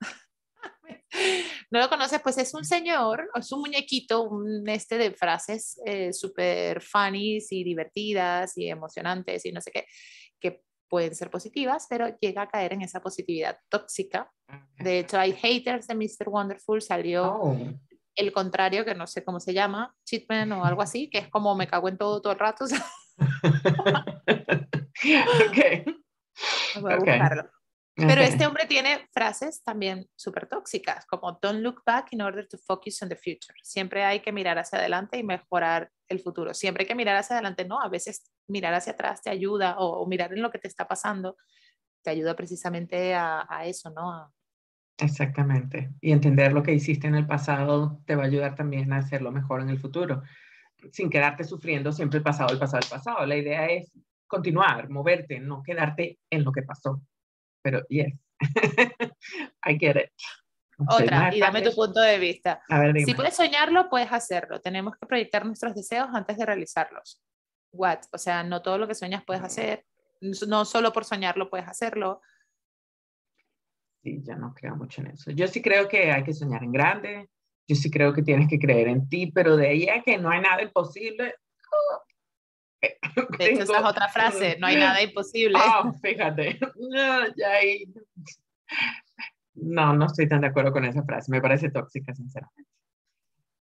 no 1.70 1.80
lo 1.80 1.88
conoces, 1.88 2.20
pues 2.22 2.38
es 2.38 2.54
un 2.54 2.64
señor, 2.64 3.28
es 3.34 3.50
un 3.52 3.60
muñequito, 3.60 4.22
un 4.22 4.68
este 4.68 4.98
de 4.98 5.12
frases 5.12 5.80
eh, 5.84 6.12
súper 6.12 6.80
funny 6.80 7.38
y 7.50 7.64
divertidas 7.64 8.56
y 8.56 8.68
emocionantes 8.68 9.44
y 9.44 9.52
no 9.52 9.60
sé 9.60 9.72
qué, 9.72 9.86
que 10.40 10.62
pueden 10.88 11.14
ser 11.14 11.30
positivas, 11.30 11.86
pero 11.90 12.16
llega 12.20 12.42
a 12.42 12.48
caer 12.48 12.72
en 12.72 12.82
esa 12.82 13.00
positividad 13.00 13.58
tóxica. 13.68 14.30
De 14.78 15.00
hecho, 15.00 15.18
hay 15.18 15.32
haters 15.32 15.88
de 15.88 15.96
Mr. 15.96 16.28
Wonderful, 16.28 16.80
salió 16.80 17.34
oh. 17.34 17.58
el 18.14 18.32
contrario, 18.32 18.84
que 18.84 18.94
no 18.94 19.08
sé 19.08 19.24
cómo 19.24 19.40
se 19.40 19.52
llama, 19.52 19.92
Cheatman 20.04 20.52
o 20.52 20.64
algo 20.64 20.82
así, 20.82 21.10
que 21.10 21.18
es 21.18 21.28
como 21.28 21.56
me 21.56 21.66
cago 21.66 21.88
en 21.88 21.98
todo 21.98 22.22
todo 22.22 22.32
el 22.32 22.38
rato. 22.38 22.64
ok. 22.66 22.70
Voy 26.80 26.92
a 26.92 26.96
buscarlo. 26.96 27.55
Pero 27.96 28.20
este 28.20 28.46
hombre 28.46 28.66
tiene 28.66 29.08
frases 29.10 29.62
también 29.64 30.06
súper 30.14 30.46
tóxicas, 30.46 31.06
como 31.06 31.38
don't 31.40 31.60
look 31.60 31.82
back 31.86 32.12
in 32.12 32.20
order 32.20 32.46
to 32.46 32.58
focus 32.58 33.02
on 33.02 33.08
the 33.08 33.16
future. 33.16 33.54
Siempre 33.62 34.04
hay 34.04 34.20
que 34.20 34.32
mirar 34.32 34.58
hacia 34.58 34.78
adelante 34.78 35.16
y 35.16 35.22
mejorar 35.22 35.90
el 36.06 36.20
futuro. 36.20 36.52
Siempre 36.52 36.82
hay 36.82 36.88
que 36.88 36.94
mirar 36.94 37.16
hacia 37.16 37.36
adelante, 37.36 37.64
no, 37.64 37.80
a 37.80 37.88
veces 37.88 38.30
mirar 38.48 38.74
hacia 38.74 38.92
atrás 38.92 39.22
te 39.22 39.30
ayuda 39.30 39.76
o, 39.78 40.06
mirar 40.06 40.34
en 40.34 40.42
lo 40.42 40.50
que 40.50 40.58
te 40.58 40.68
está 40.68 40.86
pasando 40.86 41.36
te 42.02 42.10
ayuda 42.10 42.36
precisamente 42.36 43.14
a, 43.14 43.62
eso, 43.64 43.90
¿no? 43.90 44.32
Exactamente. 44.98 45.90
Y 46.00 46.12
entender 46.12 46.52
lo 46.52 46.62
que 46.62 46.72
hiciste 46.72 47.08
en 47.08 47.16
el 47.16 47.26
pasado 47.26 48.00
te 48.06 48.14
va 48.14 48.22
a 48.22 48.26
ayudar 48.26 48.54
también 48.54 48.92
a 48.92 48.98
hacerlo 48.98 49.32
mejor 49.32 49.60
en 49.60 49.70
el 49.70 49.80
futuro, 49.80 50.22
sin 50.92 51.10
quedarte 51.10 51.42
sufriendo 51.42 51.90
siempre 51.90 52.18
el 52.18 52.22
pasado, 52.22 52.52
el 52.52 52.60
pasado, 52.60 52.82
el 52.84 52.88
pasado. 52.88 53.26
La 53.26 53.36
idea 53.36 53.66
es 53.66 53.90
continuar, 54.28 54.88
moverte, 54.88 55.40
no 55.40 55.64
quedarte 55.64 56.20
en 56.30 56.44
lo 56.44 56.52
que 56.52 56.62
pasó 56.62 57.02
pero 57.66 57.84
yes, 57.88 58.14
I 59.66 59.76
get 59.76 59.96
it. 59.96 60.12
Otra, 60.88 61.34
y 61.34 61.40
dame 61.40 61.62
tu 61.62 61.74
punto 61.74 62.00
de 62.00 62.16
vista. 62.16 62.62
si 63.04 63.12
puedes 63.12 63.34
soñarlo, 63.34 63.88
puedes 63.88 64.12
hacerlo. 64.12 64.60
Tenemos 64.60 64.94
que 64.96 65.04
proyectar 65.04 65.44
nuestros 65.44 65.74
deseos 65.74 66.06
antes 66.12 66.36
de 66.36 66.46
realizarlos. 66.46 67.20
What? 67.72 68.02
O 68.12 68.18
sea, 68.18 68.44
no 68.44 68.62
todo 68.62 68.78
lo 68.78 68.86
que 68.86 68.94
sueñas 68.94 69.24
puedes 69.26 69.42
hacer. 69.42 69.84
No 70.20 70.64
solo 70.64 70.92
por 70.92 71.04
soñarlo 71.04 71.50
puedes 71.50 71.66
hacerlo. 71.66 72.20
Sí, 74.04 74.22
yo 74.22 74.36
no 74.36 74.54
creo 74.54 74.76
mucho 74.76 75.00
en 75.00 75.08
eso. 75.08 75.32
Yo 75.32 75.48
sí 75.48 75.60
creo 75.60 75.88
que 75.88 76.12
hay 76.12 76.22
que 76.22 76.34
soñar 76.34 76.62
en 76.62 76.70
grande. 76.70 77.28
Yo 77.66 77.74
sí 77.74 77.90
creo 77.90 78.12
que 78.12 78.22
tienes 78.22 78.48
que 78.48 78.60
creer 78.60 78.86
en 78.86 79.08
ti, 79.08 79.32
pero 79.32 79.56
de 79.56 79.66
ahí 79.70 79.88
a 79.88 80.02
que 80.02 80.18
no 80.18 80.30
hay 80.30 80.40
nada 80.40 80.62
imposible, 80.62 81.34
de 82.80 82.98
hecho, 83.50 83.62
esa 83.62 83.78
es 83.78 83.84
otra 83.84 84.08
frase, 84.08 84.56
no 84.58 84.66
hay 84.66 84.76
nada 84.76 85.02
imposible. 85.02 85.58
Oh, 85.58 85.92
fíjate, 85.92 86.58
no, 86.76 87.26
ya 87.36 87.52
No, 89.54 89.94
no 89.94 90.06
estoy 90.06 90.28
tan 90.28 90.42
de 90.42 90.48
acuerdo 90.48 90.72
con 90.72 90.84
esa 90.84 91.02
frase, 91.04 91.30
me 91.30 91.40
parece 91.40 91.70
tóxica, 91.70 92.14
sinceramente. 92.14 92.70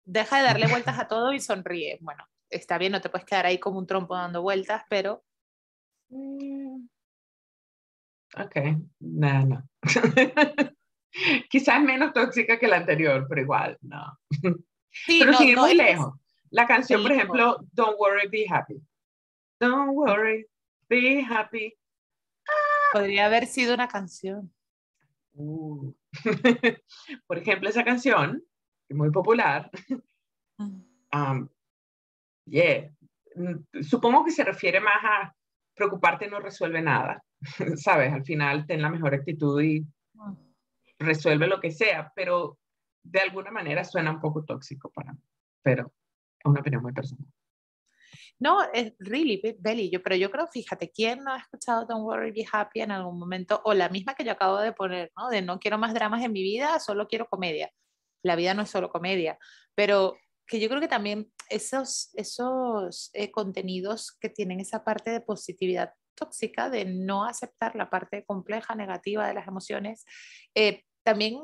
Deja 0.04 0.38
de 0.38 0.44
darle 0.44 0.68
vueltas 0.68 1.00
a 1.00 1.08
todo 1.08 1.34
y 1.34 1.40
sonríe. 1.40 1.98
Bueno, 2.02 2.28
está 2.50 2.78
bien, 2.78 2.92
no 2.92 3.02
te 3.02 3.10
puedes 3.10 3.26
quedar 3.26 3.46
ahí 3.46 3.60
como 3.60 3.80
un 3.80 3.88
trompo 3.88 4.16
dando 4.16 4.42
vueltas, 4.42 4.84
pero... 4.88 5.24
Mm, 6.10 6.86
ok, 8.38 8.56
no, 9.00 9.46
no. 9.46 9.70
Quizás 11.50 11.82
menos 11.82 12.14
tóxica 12.14 12.60
que 12.60 12.68
la 12.68 12.78
anterior, 12.78 13.26
pero 13.28 13.42
igual, 13.42 13.78
no. 13.82 14.20
Sí, 14.92 15.20
pero 15.20 15.32
no, 15.32 15.38
sigue 15.38 15.56
muy 15.56 15.74
lejos. 15.74 16.14
La 16.52 16.68
canción, 16.68 17.02
por 17.02 17.12
ejemplo, 17.12 17.58
Don't 17.72 17.98
Worry, 17.98 18.28
Be 18.30 18.46
Happy. 18.50 18.76
Don't 19.60 19.96
worry, 19.96 20.48
be 20.90 21.22
happy. 21.22 21.74
Podría 22.92 23.26
haber 23.26 23.46
sido 23.46 23.74
una 23.74 23.88
canción. 23.88 24.54
Uh. 25.34 25.94
Por 27.28 27.38
ejemplo, 27.38 27.70
esa 27.70 27.84
canción, 27.84 28.44
muy 28.90 29.12
popular. 29.12 29.70
Um, 31.14 31.50
yeah. 32.46 32.90
Supongo 33.82 34.26
que 34.26 34.32
se 34.32 34.44
refiere 34.44 34.80
más 34.80 35.04
a 35.04 35.36
preocuparte 35.76 36.28
no 36.28 36.40
resuelve 36.40 36.82
nada. 36.82 37.24
Sabes, 37.76 38.14
al 38.14 38.24
final 38.24 38.66
ten 38.66 38.82
la 38.82 38.90
mejor 38.90 39.14
actitud 39.14 39.62
y 39.62 39.86
resuelve 41.00 41.48
lo 41.48 41.60
que 41.60 41.72
sea, 41.72 42.12
pero 42.16 42.58
de 43.04 43.20
alguna 43.20 43.52
manera 43.52 43.84
suena 43.84 44.12
un 44.12 44.20
poco 44.20 44.44
tóxico 44.44 44.90
para 44.90 45.14
mí. 45.14 45.20
Pero 45.62 45.92
es 46.40 46.46
una 46.46 46.62
opinión 46.62 46.82
muy 46.82 46.94
personal. 46.94 47.28
No, 48.40 48.62
es 48.74 48.94
really, 49.00 49.42
Belly, 49.60 49.90
yo, 49.90 50.04
pero 50.04 50.16
yo 50.16 50.30
creo, 50.30 50.48
fíjate, 50.48 50.92
¿quién 50.92 51.24
no 51.24 51.32
ha 51.32 51.38
escuchado 51.38 51.86
Don't 51.86 52.04
Worry, 52.04 52.32
Be 52.32 52.46
Happy 52.52 52.82
en 52.82 52.92
algún 52.92 53.18
momento? 53.18 53.62
O 53.64 53.74
la 53.74 53.88
misma 53.90 54.14
que 54.14 54.26
yo 54.26 54.34
acabo 54.34 54.58
de 54.60 54.74
poner, 54.74 55.12
¿no? 55.18 55.30
De 55.30 55.42
no 55.42 55.60
quiero 55.60 55.78
más 55.78 55.94
dramas 55.94 56.24
en 56.24 56.34
mi 56.34 56.44
vida, 56.44 56.80
solo 56.80 57.08
quiero 57.08 57.28
comedia. 57.28 57.72
La 58.24 58.36
vida 58.36 58.54
no 58.54 58.64
es 58.64 58.70
solo 58.70 58.90
comedia, 58.90 59.38
pero 59.74 60.18
que 60.48 60.60
yo 60.60 60.68
creo 60.68 60.82
que 60.82 60.88
también 60.88 61.32
esos, 61.50 62.10
esos 62.16 63.10
eh, 63.14 63.32
contenidos 63.32 64.12
que 64.20 64.30
tienen 64.30 64.60
esa 64.60 64.84
parte 64.84 65.12
de 65.12 65.22
positividad 65.22 65.94
tóxica, 66.16 66.70
de 66.70 66.86
no 66.86 67.26
aceptar 67.26 67.76
la 67.76 67.90
parte 67.90 68.26
compleja, 68.26 68.76
negativa 68.76 69.28
de 69.28 69.34
las 69.34 69.48
emociones, 69.48 70.06
eh, 70.56 70.84
también, 71.04 71.40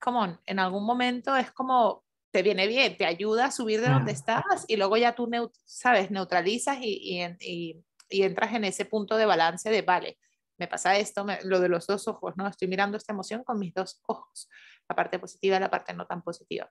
como 0.00 0.38
en 0.44 0.58
algún 0.58 0.84
momento 0.84 1.34
es 1.36 1.50
como 1.52 2.04
te 2.36 2.42
viene 2.42 2.66
bien, 2.66 2.98
te 2.98 3.06
ayuda 3.06 3.46
a 3.46 3.50
subir 3.50 3.80
de 3.80 3.88
donde 3.88 4.12
estás 4.12 4.66
y 4.68 4.76
luego 4.76 4.98
ya 4.98 5.14
tú, 5.14 5.26
sabes, 5.64 6.10
neutralizas 6.10 6.76
y, 6.82 7.32
y, 7.40 7.82
y, 8.10 8.22
entras 8.24 8.52
en 8.52 8.64
ese 8.64 8.84
punto 8.84 9.16
de 9.16 9.24
balance 9.24 9.70
de, 9.70 9.80
vale, 9.80 10.18
me 10.58 10.68
pasa 10.68 10.98
esto, 10.98 11.24
lo 11.44 11.60
de 11.60 11.70
los 11.70 11.86
dos 11.86 12.06
ojos, 12.08 12.34
¿no? 12.36 12.46
Estoy 12.46 12.68
mirando 12.68 12.98
esta 12.98 13.14
emoción 13.14 13.42
con 13.42 13.58
mis 13.58 13.72
dos 13.72 14.02
ojos, 14.06 14.50
la 14.86 14.94
parte 14.94 15.18
positiva 15.18 15.56
y 15.56 15.60
la 15.60 15.70
parte 15.70 15.94
no 15.94 16.06
tan 16.06 16.20
positiva. 16.20 16.70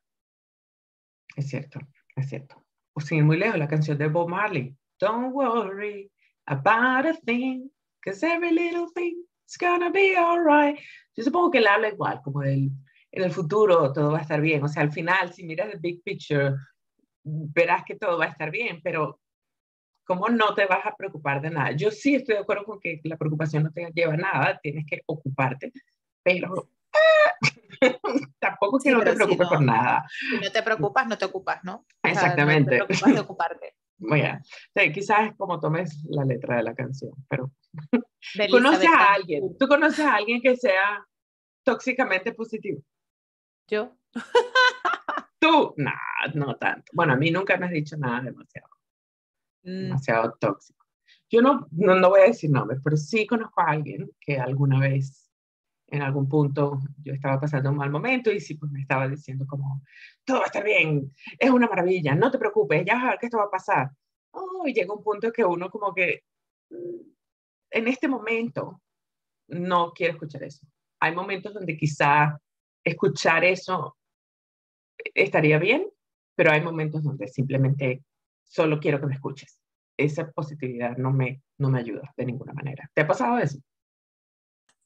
Es 1.35 1.49
cierto, 1.49 1.79
es 2.15 2.29
cierto. 2.29 2.63
O 2.93 3.01
sin 3.01 3.17
ir 3.17 3.23
muy 3.23 3.37
lejos, 3.37 3.57
la 3.57 3.67
canción 3.67 3.97
de 3.97 4.07
Bob 4.07 4.29
Marley, 4.29 4.77
Don't 4.99 5.33
worry 5.33 6.11
about 6.45 7.07
a 7.07 7.15
thing, 7.25 7.71
because 8.03 8.23
every 8.23 8.51
little 8.51 8.85
thing 8.93 9.15
is 9.49 9.57
gonna 9.57 9.89
be 9.89 10.15
alright. 10.15 10.77
Yo 11.17 11.23
supongo 11.23 11.49
que 11.49 11.57
él 11.57 11.65
habla 11.65 11.87
igual, 11.87 12.21
como 12.23 12.41
del 12.41 12.69
en 13.15 13.23
el 13.23 13.31
futuro 13.31 13.93
todo 13.93 14.11
va 14.11 14.19
a 14.19 14.21
estar 14.21 14.41
bien. 14.41 14.63
O 14.63 14.67
sea, 14.67 14.83
al 14.83 14.91
final, 14.91 15.33
si 15.33 15.43
miras 15.43 15.73
el 15.73 15.79
big 15.79 16.03
picture, 16.03 16.55
verás 17.23 17.83
que 17.85 17.95
todo 17.95 18.17
va 18.17 18.25
a 18.25 18.29
estar 18.29 18.51
bien, 18.51 18.81
pero 18.83 19.21
¿cómo 20.05 20.27
no 20.27 20.53
te 20.53 20.65
vas 20.65 20.85
a 20.85 20.95
preocupar 20.95 21.41
de 21.41 21.49
nada? 21.49 21.71
Yo 21.71 21.91
sí 21.91 22.15
estoy 22.15 22.35
de 22.35 22.41
acuerdo 22.41 22.65
con 22.65 22.79
que 22.79 22.99
la 23.05 23.15
preocupación 23.15 23.63
no 23.63 23.71
te 23.71 23.89
lleva 23.93 24.13
a 24.13 24.17
nada, 24.17 24.59
tienes 24.61 24.85
que 24.85 25.01
ocuparte, 25.05 25.71
pero 26.23 26.69
tampoco 28.39 28.79
que 28.79 28.91
no 28.91 29.01
te 29.01 29.13
preocupes 29.13 29.47
por 29.47 29.61
nada. 29.61 30.05
Si 30.29 30.37
no 30.37 30.51
te 30.51 30.61
preocupas, 30.61 31.07
no 31.07 31.17
te 31.17 31.25
ocupas, 31.25 31.63
¿no? 31.63 31.85
Exactamente. 32.03 32.79
no 32.79 32.85
te 32.85 32.93
preocupas 32.93 33.13
de 33.13 33.19
ocuparte. 33.21 33.75
Bueno, 33.97 34.39
quizás 34.93 35.29
es 35.29 35.37
como 35.37 35.57
tomes 35.61 36.03
la 36.09 36.25
letra 36.25 36.57
de 36.57 36.63
la 36.63 36.75
canción, 36.75 37.13
pero 37.29 37.49
conoces 38.51 38.89
a 38.89 39.13
alguien, 39.13 39.57
tú 39.57 39.67
conoces 39.69 40.05
a 40.05 40.15
alguien 40.15 40.41
que 40.41 40.57
sea 40.57 41.01
tóxicamente 41.63 42.33
positivo. 42.33 42.81
¿Yo? 43.67 43.95
Tú, 45.39 45.73
no, 45.77 45.91
no 46.33 46.55
tanto. 46.57 46.91
Bueno, 46.93 47.13
a 47.13 47.15
mí 47.15 47.31
nunca 47.31 47.57
me 47.57 47.65
has 47.65 47.71
dicho 47.71 47.97
nada 47.97 48.21
demasiado, 48.21 48.69
mm. 49.63 49.83
demasiado 49.83 50.35
tóxico. 50.39 50.85
Yo 51.29 51.41
no, 51.41 51.67
no, 51.71 52.09
voy 52.09 52.21
a 52.21 52.25
decir 52.25 52.49
nombres, 52.49 52.79
pero 52.83 52.97
sí 52.97 53.25
conozco 53.25 53.61
a 53.61 53.71
alguien 53.71 54.09
que 54.19 54.37
alguna 54.37 54.79
vez, 54.79 55.31
en 55.87 56.01
algún 56.01 56.29
punto, 56.29 56.79
yo 57.03 57.13
estaba 57.13 57.39
pasando 57.39 57.71
un 57.71 57.77
mal 57.77 57.89
momento 57.89 58.31
y 58.31 58.39
sí, 58.39 58.55
pues 58.55 58.71
me 58.71 58.81
estaba 58.81 59.07
diciendo 59.07 59.45
como, 59.47 59.81
todo 60.23 60.37
va 60.37 60.43
a 60.43 60.47
estar 60.47 60.63
bien, 60.63 61.11
es 61.39 61.49
una 61.49 61.67
maravilla, 61.67 62.15
no 62.15 62.31
te 62.31 62.37
preocupes, 62.37 62.85
ya 62.85 62.95
vas 62.95 63.03
a 63.03 63.09
ver 63.11 63.19
que 63.19 63.25
esto 63.25 63.37
va 63.37 63.45
a 63.45 63.51
pasar. 63.51 63.91
Oh, 64.31 64.67
y 64.67 64.73
llega 64.73 64.93
un 64.93 65.03
punto 65.03 65.31
que 65.31 65.43
uno 65.43 65.69
como 65.69 65.93
que, 65.93 66.23
mm, 66.69 67.09
en 67.71 67.87
este 67.87 68.07
momento, 68.07 68.81
no 69.47 69.91
quiere 69.93 70.13
escuchar 70.13 70.43
eso. 70.43 70.65
Hay 70.99 71.13
momentos 71.13 71.53
donde 71.53 71.75
quizá 71.77 72.39
escuchar 72.85 73.43
eso 73.43 73.97
estaría 75.13 75.59
bien, 75.59 75.87
pero 76.35 76.51
hay 76.51 76.61
momentos 76.61 77.03
donde 77.03 77.27
simplemente 77.27 78.03
solo 78.43 78.79
quiero 78.79 78.99
que 78.99 79.07
me 79.07 79.15
escuches. 79.15 79.59
Esa 79.97 80.31
positividad 80.31 80.97
no 80.97 81.11
me, 81.11 81.41
no 81.57 81.69
me 81.69 81.79
ayuda 81.79 82.13
de 82.15 82.25
ninguna 82.25 82.53
manera. 82.53 82.89
¿Te 82.93 83.01
ha 83.01 83.07
pasado 83.07 83.37
eso? 83.39 83.59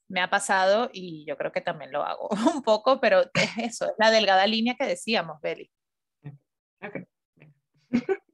Me 0.08 0.20
ha 0.20 0.30
pasado 0.30 0.90
y 0.92 1.24
yo 1.24 1.36
creo 1.36 1.52
que 1.52 1.60
también 1.60 1.92
lo 1.92 2.02
hago 2.02 2.28
un 2.54 2.62
poco, 2.62 3.00
pero 3.00 3.20
es 3.34 3.58
eso, 3.58 3.86
es 3.86 3.94
la 3.98 4.10
delgada 4.10 4.46
línea 4.46 4.74
que 4.74 4.86
decíamos, 4.86 5.40
Beli. 5.40 5.70
Okay. 6.82 7.04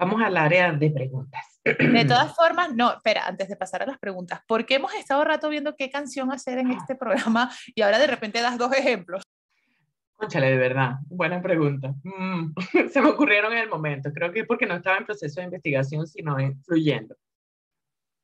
Vamos 0.00 0.22
al 0.22 0.34
área 0.38 0.72
de 0.72 0.90
preguntas. 0.90 1.60
De 1.62 2.06
todas 2.06 2.34
formas, 2.34 2.74
no, 2.74 2.90
espera, 2.90 3.26
antes 3.26 3.50
de 3.50 3.56
pasar 3.56 3.82
a 3.82 3.86
las 3.86 3.98
preguntas, 3.98 4.40
¿por 4.48 4.64
qué 4.64 4.76
hemos 4.76 4.94
estado 4.94 5.22
rato 5.24 5.50
viendo 5.50 5.76
qué 5.76 5.90
canción 5.90 6.32
hacer 6.32 6.56
en 6.56 6.70
este 6.70 6.94
programa 6.96 7.50
y 7.74 7.82
ahora 7.82 7.98
de 7.98 8.06
repente 8.06 8.40
das 8.40 8.56
dos 8.56 8.72
ejemplos? 8.72 9.22
Conchale, 10.14 10.52
de 10.52 10.56
verdad, 10.56 10.94
buena 11.04 11.42
pregunta. 11.42 11.92
Mm, 12.02 12.54
se 12.90 13.02
me 13.02 13.10
ocurrieron 13.10 13.52
en 13.52 13.58
el 13.58 13.68
momento. 13.68 14.10
Creo 14.10 14.32
que 14.32 14.44
porque 14.44 14.64
no 14.64 14.76
estaba 14.76 14.96
en 14.96 15.04
proceso 15.04 15.40
de 15.40 15.44
investigación, 15.44 16.06
sino 16.06 16.38
en 16.38 16.58
fluyendo. 16.64 17.14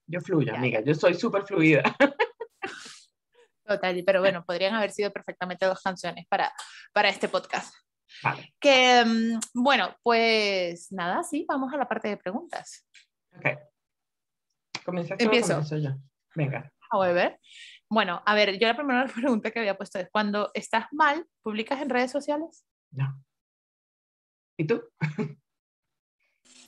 Yo 0.06 0.23
fluyo, 0.23 0.54
amiga, 0.54 0.80
yo 0.80 0.95
soy 0.95 1.12
súper 1.12 1.42
fluida. 1.42 1.83
Total, 3.66 4.02
pero 4.06 4.21
bueno, 4.21 4.47
podrían 4.47 4.75
haber 4.75 4.92
sido 4.92 5.12
perfectamente 5.12 5.66
dos 5.66 5.83
canciones 5.83 6.25
para, 6.26 6.50
para 6.95 7.11
este 7.11 7.28
podcast. 7.28 7.75
Que, 8.61 9.04
mm, 9.04 9.40
bueno, 9.54 9.96
pues 10.02 10.90
nada, 10.92 11.23
sí, 11.23 11.44
vamos 11.49 11.73
a 11.73 11.76
la 11.76 11.88
parte 11.88 12.08
de 12.08 12.16
preguntas. 12.16 12.87
Ok. 13.37 13.46
Comienza 14.85 15.16
Empiezo. 15.18 15.62
yo. 15.76 15.90
Venga. 16.35 16.73
A 16.90 16.99
ver. 17.12 17.40
Bueno, 17.88 18.23
a 18.25 18.35
ver, 18.35 18.58
yo 18.58 18.66
la 18.66 18.76
primera 18.76 19.06
pregunta 19.14 19.50
que 19.50 19.58
había 19.58 19.76
puesto 19.76 19.99
es, 19.99 20.08
cuando 20.11 20.50
estás 20.54 20.87
mal, 20.92 21.26
¿publicas 21.42 21.80
en 21.80 21.90
redes 21.90 22.11
sociales? 22.11 22.66
No. 22.90 23.23
¿Y 24.58 24.66
tú? 24.66 24.82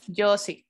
yo 0.07 0.37
sí. 0.38 0.67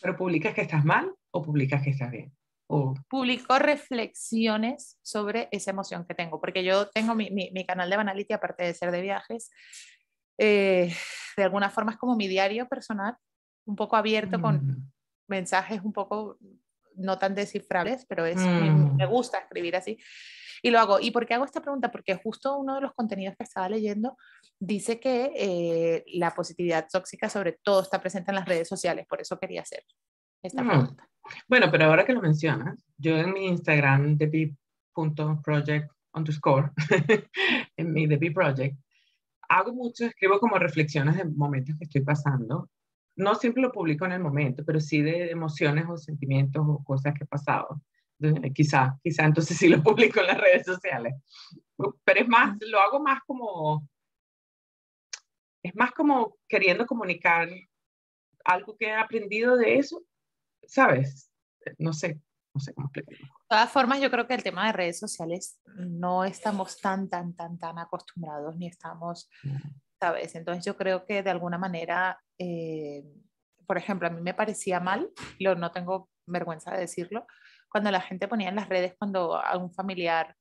¿Pero 0.00 0.16
publicas 0.16 0.54
que 0.54 0.62
estás 0.62 0.84
mal 0.84 1.14
o 1.30 1.42
publicas 1.42 1.82
que 1.82 1.90
estás 1.90 2.10
bien? 2.10 2.35
O... 2.68 2.94
Publico 3.08 3.58
reflexiones 3.58 4.98
sobre 5.02 5.48
esa 5.52 5.70
emoción 5.70 6.04
que 6.06 6.14
tengo, 6.14 6.40
porque 6.40 6.64
yo 6.64 6.88
tengo 6.88 7.14
mi, 7.14 7.30
mi, 7.30 7.66
canal 7.66 7.88
de 7.88 7.96
Banality, 7.96 8.32
aparte 8.32 8.64
de 8.64 8.74
ser 8.74 8.90
de 8.90 9.02
viajes, 9.02 9.50
eh, 10.38 10.92
de 11.36 11.42
alguna 11.42 11.70
forma 11.70 11.92
es 11.92 11.98
como 11.98 12.16
mi 12.16 12.28
diario 12.28 12.68
personal, 12.68 13.16
un 13.66 13.76
poco 13.76 13.96
abierto 13.96 14.40
con 14.40 14.56
mm. 14.56 14.92
mensajes 15.28 15.80
un 15.82 15.92
poco 15.92 16.38
no 16.96 17.18
tan 17.18 17.34
descifrables, 17.34 18.06
pero 18.06 18.26
es, 18.26 18.36
mm. 18.36 18.96
me, 18.96 19.06
gusta 19.06 19.38
escribir 19.38 19.76
así. 19.76 19.98
Y 20.62 20.70
lo 20.70 20.80
hago. 20.80 20.98
¿Y 21.00 21.10
por 21.10 21.26
qué 21.26 21.34
hago 21.34 21.44
esta 21.44 21.60
pregunta? 21.60 21.90
Porque 21.90 22.16
justo 22.16 22.56
uno 22.56 22.76
de 22.76 22.80
los 22.80 22.94
contenidos 22.94 23.36
que 23.36 23.44
estaba 23.44 23.68
leyendo 23.68 24.16
dice 24.58 24.98
que 24.98 25.32
eh, 25.36 26.04
la 26.14 26.34
positividad 26.34 26.88
tóxica 26.90 27.28
sobre 27.28 27.58
todo 27.62 27.82
está 27.82 28.00
presente 28.00 28.30
en 28.30 28.36
las 28.36 28.46
redes 28.46 28.68
sociales, 28.68 29.06
por 29.06 29.20
eso 29.20 29.38
quería 29.38 29.62
hacer 29.62 29.84
esta 30.42 30.62
mm. 30.62 30.68
pregunta. 30.68 31.08
Bueno, 31.48 31.70
pero 31.70 31.84
ahora 31.86 32.04
que 32.04 32.12
lo 32.12 32.20
mencionas, 32.20 32.84
yo 32.98 33.16
en 33.16 33.32
mi 33.32 33.46
Instagram, 33.46 34.18
project 35.42 35.90
underscore, 36.14 36.70
en 37.76 37.92
mi 37.92 38.08
The 38.08 38.30
Project, 38.30 38.78
hago 39.48 39.72
mucho, 39.72 40.06
escribo 40.06 40.40
como 40.40 40.58
reflexiones 40.58 41.16
de 41.16 41.24
momentos 41.24 41.76
que 41.78 41.84
estoy 41.84 42.02
pasando. 42.02 42.70
No 43.16 43.34
siempre 43.34 43.62
lo 43.62 43.72
publico 43.72 44.04
en 44.04 44.12
el 44.12 44.20
momento, 44.20 44.64
pero 44.64 44.80
sí 44.80 45.02
de 45.02 45.30
emociones 45.30 45.86
o 45.88 45.96
sentimientos 45.96 46.64
o 46.66 46.82
cosas 46.84 47.14
que 47.14 47.24
he 47.24 47.26
pasado. 47.26 47.80
quizá, 48.54 48.98
quizá 49.02 49.24
entonces 49.24 49.56
sí 49.58 49.68
lo 49.68 49.82
publico 49.82 50.20
en 50.20 50.26
las 50.26 50.38
redes 50.38 50.66
sociales. 50.66 51.14
Pero 52.04 52.20
es 52.20 52.28
más, 52.28 52.56
lo 52.60 52.80
hago 52.80 53.00
más 53.00 53.20
como, 53.26 53.86
es 55.62 55.74
más 55.74 55.92
como 55.92 56.36
queriendo 56.48 56.86
comunicar 56.86 57.48
algo 58.44 58.76
que 58.76 58.86
he 58.86 58.94
aprendido 58.94 59.56
de 59.56 59.76
eso 59.76 60.02
¿sabes? 60.66 61.30
No 61.78 61.92
sé, 61.92 62.20
no 62.54 62.60
sé 62.60 62.74
cómo 62.74 62.88
explicarlo. 62.88 63.26
De 63.26 63.48
todas 63.48 63.70
formas, 63.70 64.00
yo 64.00 64.10
creo 64.10 64.26
que 64.26 64.34
el 64.34 64.42
tema 64.42 64.66
de 64.66 64.72
redes 64.72 64.98
sociales 64.98 65.60
no 65.76 66.24
estamos 66.24 66.80
tan, 66.80 67.08
tan, 67.08 67.34
tan, 67.34 67.58
tan 67.58 67.78
acostumbrados, 67.78 68.56
ni 68.56 68.66
estamos, 68.66 69.30
¿sabes? 70.00 70.34
Entonces 70.34 70.64
yo 70.64 70.76
creo 70.76 71.04
que 71.04 71.22
de 71.22 71.30
alguna 71.30 71.58
manera, 71.58 72.20
eh, 72.38 73.04
por 73.66 73.78
ejemplo, 73.78 74.08
a 74.08 74.10
mí 74.10 74.20
me 74.20 74.34
parecía 74.34 74.80
mal, 74.80 75.10
lo, 75.38 75.54
no 75.54 75.70
tengo 75.70 76.08
vergüenza 76.26 76.72
de 76.72 76.80
decirlo, 76.80 77.26
cuando 77.68 77.90
la 77.90 78.00
gente 78.00 78.28
ponía 78.28 78.48
en 78.48 78.56
las 78.56 78.68
redes 78.68 78.94
cuando 78.98 79.36
algún 79.36 79.72
familiar 79.72 80.34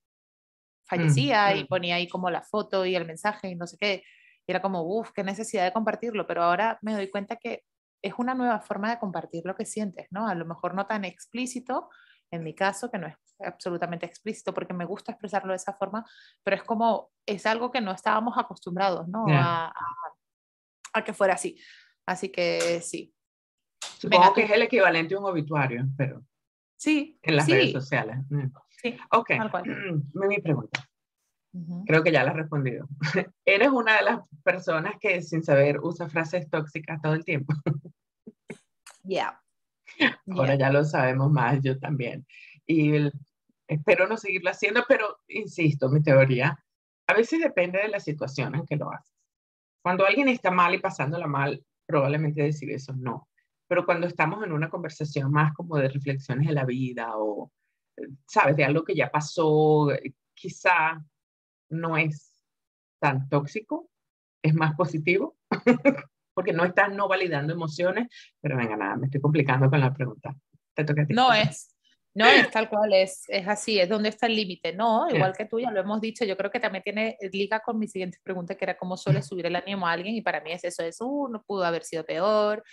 fallecía 0.88 1.52
mm, 1.54 1.58
y 1.58 1.64
mm. 1.64 1.68
ponía 1.68 1.96
ahí 1.96 2.08
como 2.08 2.30
la 2.30 2.42
foto 2.42 2.86
y 2.86 2.96
el 2.96 3.06
mensaje 3.06 3.50
y 3.50 3.56
no 3.56 3.68
sé 3.68 3.78
qué. 3.80 4.04
Y 4.48 4.52
era 4.52 4.62
como, 4.62 4.84
uff, 4.84 5.12
qué 5.14 5.24
necesidad 5.24 5.66
de 5.66 5.74
compartirlo, 5.74 6.28
pero 6.28 6.44
ahora 6.44 6.78
me 6.82 6.94
doy 6.94 7.10
cuenta 7.10 7.36
que 7.36 7.64
es 8.06 8.14
una 8.18 8.36
nueva 8.36 8.60
forma 8.60 8.92
de 8.92 9.00
compartir 9.00 9.44
lo 9.46 9.56
que 9.56 9.66
sientes, 9.66 10.06
¿no? 10.12 10.28
A 10.28 10.36
lo 10.36 10.46
mejor 10.46 10.76
no 10.76 10.86
tan 10.86 11.06
explícito, 11.06 11.90
en 12.30 12.44
mi 12.44 12.54
caso, 12.54 12.92
que 12.92 13.00
no 13.00 13.08
es 13.08 13.16
absolutamente 13.40 14.06
explícito 14.06 14.54
porque 14.54 14.76
me 14.76 14.86
gusta 14.86 15.12
expresarlo 15.12 15.54
de 15.54 15.58
esa 15.58 15.74
forma, 15.74 16.06
pero 16.44 16.56
es 16.56 16.64
como, 16.64 17.10
es 17.26 17.48
algo 17.48 17.72
que 17.72 17.82
no 17.82 17.92
estábamos 17.92 18.38
acostumbrados, 18.38 19.08
¿no? 19.08 19.26
A, 19.28 19.74
que 21.04 21.14
fuera 21.14 21.34
así. 21.34 21.60
Así 22.06 22.30
que 22.30 22.80
sí. 22.82 23.12
Supongo 23.98 24.34
que 24.34 24.44
es 24.44 24.52
el 24.52 24.62
equivalente 24.62 25.16
a 25.16 25.20
un 25.20 25.26
obituario, 25.26 25.86
pero... 25.98 26.24
Sí. 26.78 27.18
En 27.24 27.38
las 27.38 27.50
redes 27.50 27.72
sociales. 27.72 28.18
Mm. 28.30 28.52
Sí. 28.70 28.98
Ok. 29.12 29.32
Mi 30.14 30.40
pregunta. 30.40 30.85
Creo 31.86 32.04
que 32.04 32.12
ya 32.12 32.24
la 32.24 32.32
has 32.32 32.38
respondido. 32.38 32.88
¿Eres 33.46 33.70
una 33.70 33.98
de 33.98 34.04
las 34.04 34.20
personas 34.44 34.96
que 35.00 35.22
sin 35.22 35.44
saber 35.44 35.80
usa 35.80 36.10
frases 36.10 36.50
tóxicas 36.50 37.02
todo 37.02 37.14
el 37.14 37.26
tiempo? 37.26 37.54
Ya. 39.08 39.40
Ahora 40.32 40.56
ya 40.56 40.72
lo 40.72 40.84
sabemos 40.84 41.32
más, 41.32 41.62
yo 41.62 41.78
también. 41.78 42.26
Y 42.66 43.08
espero 43.68 44.08
no 44.08 44.18
seguirlo 44.18 44.50
haciendo, 44.50 44.84
pero 44.88 45.20
insisto, 45.28 45.90
mi 45.90 46.02
teoría, 46.02 46.58
a 47.06 47.14
veces 47.14 47.40
depende 47.40 47.78
de 47.78 47.90
la 47.90 48.00
situación 48.00 48.56
en 48.56 48.66
que 48.66 48.78
lo 48.78 48.92
haces. 48.92 49.16
Cuando 49.84 50.08
alguien 50.08 50.28
está 50.28 50.50
mal 50.50 50.74
y 50.74 50.80
pasándola 50.80 51.28
mal, 51.28 51.64
probablemente 51.86 52.42
decir 52.42 52.72
eso 52.72 52.94
no. 52.94 53.30
Pero 53.68 53.86
cuando 53.86 54.08
estamos 54.08 54.44
en 54.44 54.52
una 54.52 54.72
conversación 54.72 55.32
más 55.32 55.54
como 55.54 55.78
de 55.78 55.90
reflexiones 55.90 56.48
de 56.48 56.54
la 56.54 56.66
vida 56.66 57.12
o, 57.16 57.52
sabes, 58.28 58.56
de 58.56 58.66
algo 58.66 58.84
que 58.84 58.96
ya 58.96 59.12
pasó, 59.12 59.90
quizá 60.34 61.00
no 61.70 61.98
es 61.98 62.34
tan 63.00 63.28
tóxico, 63.30 63.90
es 64.44 64.54
más 64.54 64.76
positivo, 64.76 65.38
porque 66.34 66.54
no 66.54 66.66
estás 66.66 66.94
no 66.94 67.08
validando 67.08 67.54
emociones, 67.54 68.08
pero 68.42 68.58
venga, 68.58 68.76
nada, 68.76 68.96
me 68.96 69.08
estoy 69.08 69.22
complicando 69.22 69.70
con 69.70 69.80
la 69.80 69.94
pregunta. 69.94 70.36
Te 70.74 70.84
toca 70.84 71.04
a 71.04 71.08
ti. 71.08 71.14
No 71.14 71.34
es, 71.34 71.76
no 72.14 72.26
es 72.26 72.50
tal 72.52 72.70
cual, 72.70 72.94
es, 72.94 73.24
es 73.28 73.48
así, 73.48 73.80
es 73.80 73.90
donde 73.90 74.10
está 74.10 74.28
el 74.28 74.36
límite, 74.36 74.74
¿no? 74.74 75.10
Igual 75.10 75.34
que 75.36 75.46
tú, 75.46 75.60
ya 75.60 75.72
lo 75.72 75.80
hemos 75.80 76.02
dicho, 76.02 76.26
yo 76.26 76.38
creo 76.38 76.52
que 76.52 76.60
también 76.60 76.84
tiene 76.84 77.18
liga 77.32 77.60
con 77.60 77.80
mi 77.80 77.88
siguiente 77.88 78.20
pregunta, 78.24 78.56
que 78.56 78.66
era 78.66 78.78
cómo 78.78 78.98
suele 78.98 79.22
subir 79.22 79.46
el 79.46 79.56
ánimo 79.56 79.88
a 79.88 79.92
alguien, 79.94 80.16
y 80.16 80.22
para 80.22 80.42
mí 80.42 80.52
es 80.52 80.64
eso, 80.64 80.84
es, 80.84 81.00
uh, 81.02 81.28
no 81.30 81.44
pudo 81.44 81.64
haber 81.64 81.84
sido 81.84 82.06
peor, 82.06 82.64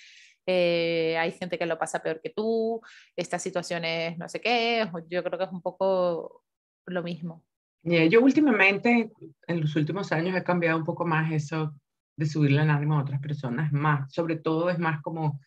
eh, 0.46 1.16
hay 1.18 1.32
gente 1.32 1.58
que 1.58 1.66
lo 1.66 1.78
pasa 1.78 2.02
peor 2.02 2.20
que 2.20 2.30
tú, 2.30 2.80
estas 3.16 3.42
situaciones 3.42 4.18
no 4.18 4.28
sé 4.28 4.40
qué, 4.40 4.88
yo 5.08 5.22
creo 5.22 5.38
que 5.38 5.44
es 5.44 5.52
un 5.52 5.62
poco 5.62 6.42
lo 6.86 7.02
mismo. 7.02 7.44
Yo 7.84 8.20
últimamente, 8.20 9.10
en 9.48 9.60
los 9.60 9.74
últimos 9.74 10.12
años, 10.12 10.36
he 10.36 10.44
cambiado 10.44 10.78
un 10.78 10.84
poco 10.84 11.04
más 11.04 11.32
eso 11.32 11.74
de 12.16 12.26
subirle 12.26 12.62
el 12.62 12.70
ánimo 12.70 12.96
a 12.96 13.02
otras 13.02 13.20
personas, 13.20 13.72
más, 13.72 14.12
sobre 14.12 14.36
todo 14.36 14.70
es 14.70 14.78
más 14.78 15.02
como 15.02 15.40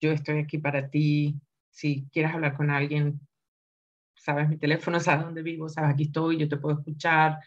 yo 0.00 0.12
estoy 0.12 0.38
aquí 0.40 0.58
para 0.58 0.88
ti, 0.90 1.40
si 1.70 2.06
quieres 2.12 2.34
hablar 2.34 2.56
con 2.56 2.70
alguien, 2.70 3.20
sabes 4.14 4.48
mi 4.48 4.58
teléfono, 4.58 5.00
sabes 5.00 5.24
dónde 5.24 5.42
vivo, 5.42 5.68
sabes 5.68 5.92
aquí 5.94 6.04
estoy, 6.04 6.36
yo 6.36 6.48
te 6.48 6.58
puedo 6.58 6.78
escuchar, 6.78 7.38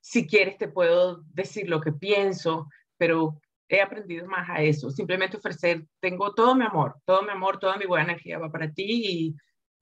si 0.00 0.26
quieres 0.26 0.58
te 0.58 0.68
puedo 0.68 1.22
decir 1.32 1.68
lo 1.68 1.80
que 1.80 1.92
pienso, 1.92 2.68
pero 2.98 3.40
he 3.68 3.80
aprendido 3.80 4.26
más 4.26 4.50
a 4.50 4.60
eso, 4.60 4.90
simplemente 4.90 5.38
ofrecer, 5.38 5.86
tengo 6.00 6.34
todo 6.34 6.54
mi 6.54 6.64
amor, 6.64 6.96
todo 7.06 7.22
mi 7.22 7.30
amor, 7.30 7.58
toda 7.58 7.78
mi 7.78 7.86
buena 7.86 8.04
energía 8.04 8.38
va 8.38 8.50
para 8.50 8.70
ti 8.72 9.34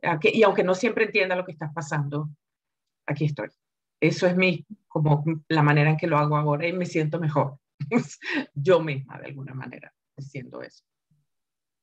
y, 0.02 0.32
y 0.32 0.42
aunque 0.42 0.62
no 0.62 0.74
siempre 0.74 1.06
entienda 1.06 1.34
lo 1.34 1.44
que 1.44 1.52
estás 1.52 1.72
pasando, 1.74 2.28
aquí 3.06 3.24
estoy 3.24 3.48
eso 4.00 4.26
es 4.26 4.36
mi, 4.36 4.66
como 4.86 5.24
la 5.48 5.62
manera 5.62 5.90
en 5.90 5.96
que 5.96 6.06
lo 6.06 6.18
hago 6.18 6.36
ahora 6.36 6.66
y 6.66 6.72
me 6.72 6.86
siento 6.86 7.18
mejor. 7.18 7.58
Yo 8.54 8.80
misma, 8.80 9.18
de 9.18 9.26
alguna 9.26 9.54
manera, 9.54 9.92
siento 10.18 10.62
eso. 10.62 10.84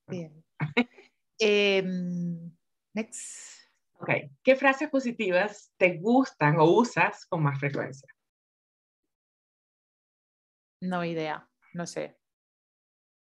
Bien. 0.07 0.43
Em, 1.37 2.55
next. 2.93 3.67
Ok. 3.99 4.09
¿Qué 4.41 4.55
frases 4.55 4.89
positivas 4.89 5.73
te 5.75 5.97
gustan 5.97 6.57
o 6.59 6.63
usas 6.63 7.25
con 7.25 7.43
más 7.43 7.59
frecuencia? 7.59 8.07
No 10.81 11.03
idea, 11.03 11.49
no 11.73 11.85
sé. 11.87 12.17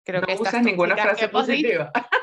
Creo 0.06 0.22
no 0.22 0.26
que 0.26 0.34
usas 0.34 0.62
ninguna 0.62 0.96
frase 0.96 1.28
positiva. 1.28 1.92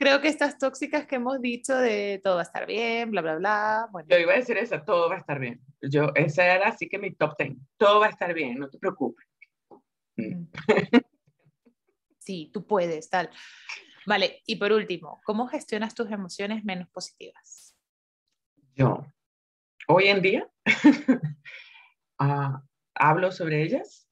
Creo 0.00 0.22
que 0.22 0.28
estas 0.28 0.56
tóxicas 0.56 1.06
que 1.06 1.16
hemos 1.16 1.42
dicho 1.42 1.76
de 1.76 2.22
todo 2.24 2.36
va 2.36 2.40
a 2.40 2.44
estar 2.44 2.66
bien, 2.66 3.10
bla, 3.10 3.20
bla, 3.20 3.36
bla. 3.36 3.88
Bueno. 3.92 4.08
Yo 4.08 4.16
iba 4.16 4.32
a 4.32 4.36
decir 4.36 4.56
eso, 4.56 4.80
todo 4.80 5.10
va 5.10 5.16
a 5.16 5.18
estar 5.18 5.38
bien. 5.38 5.60
Yo, 5.82 6.06
esa 6.14 6.54
era 6.54 6.68
así 6.68 6.88
que 6.88 6.98
mi 6.98 7.14
top 7.14 7.36
ten. 7.36 7.68
Todo 7.76 8.00
va 8.00 8.06
a 8.06 8.08
estar 8.08 8.32
bien, 8.32 8.58
no 8.58 8.70
te 8.70 8.78
preocupes. 8.78 9.26
Mm. 10.16 10.46
Sí, 12.18 12.50
tú 12.52 12.66
puedes, 12.66 13.08
tal. 13.10 13.30
Vale, 14.06 14.42
y 14.46 14.56
por 14.56 14.72
último, 14.72 15.20
¿cómo 15.24 15.48
gestionas 15.48 15.94
tus 15.94 16.10
emociones 16.10 16.64
menos 16.64 16.88
positivas? 16.90 17.74
Yo, 18.74 19.04
hoy 19.88 20.08
en 20.08 20.22
día, 20.22 20.50
ah, 22.18 22.62
hablo 22.94 23.32
sobre 23.32 23.62
ellas 23.62 24.08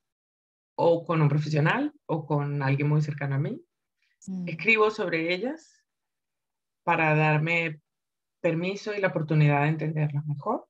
o 0.74 1.04
con 1.04 1.22
un 1.22 1.28
profesional 1.28 1.92
o 2.06 2.26
con 2.26 2.62
alguien 2.62 2.88
muy 2.88 3.02
cercano 3.02 3.36
a 3.36 3.38
mí. 3.38 3.62
Mm. 4.26 4.48
Escribo 4.48 4.90
sobre 4.90 5.32
ellas 5.32 5.77
para 6.88 7.14
darme 7.14 7.82
permiso 8.40 8.94
y 8.94 9.00
la 9.02 9.08
oportunidad 9.08 9.60
de 9.64 9.68
entenderlas 9.68 10.24
mejor. 10.24 10.66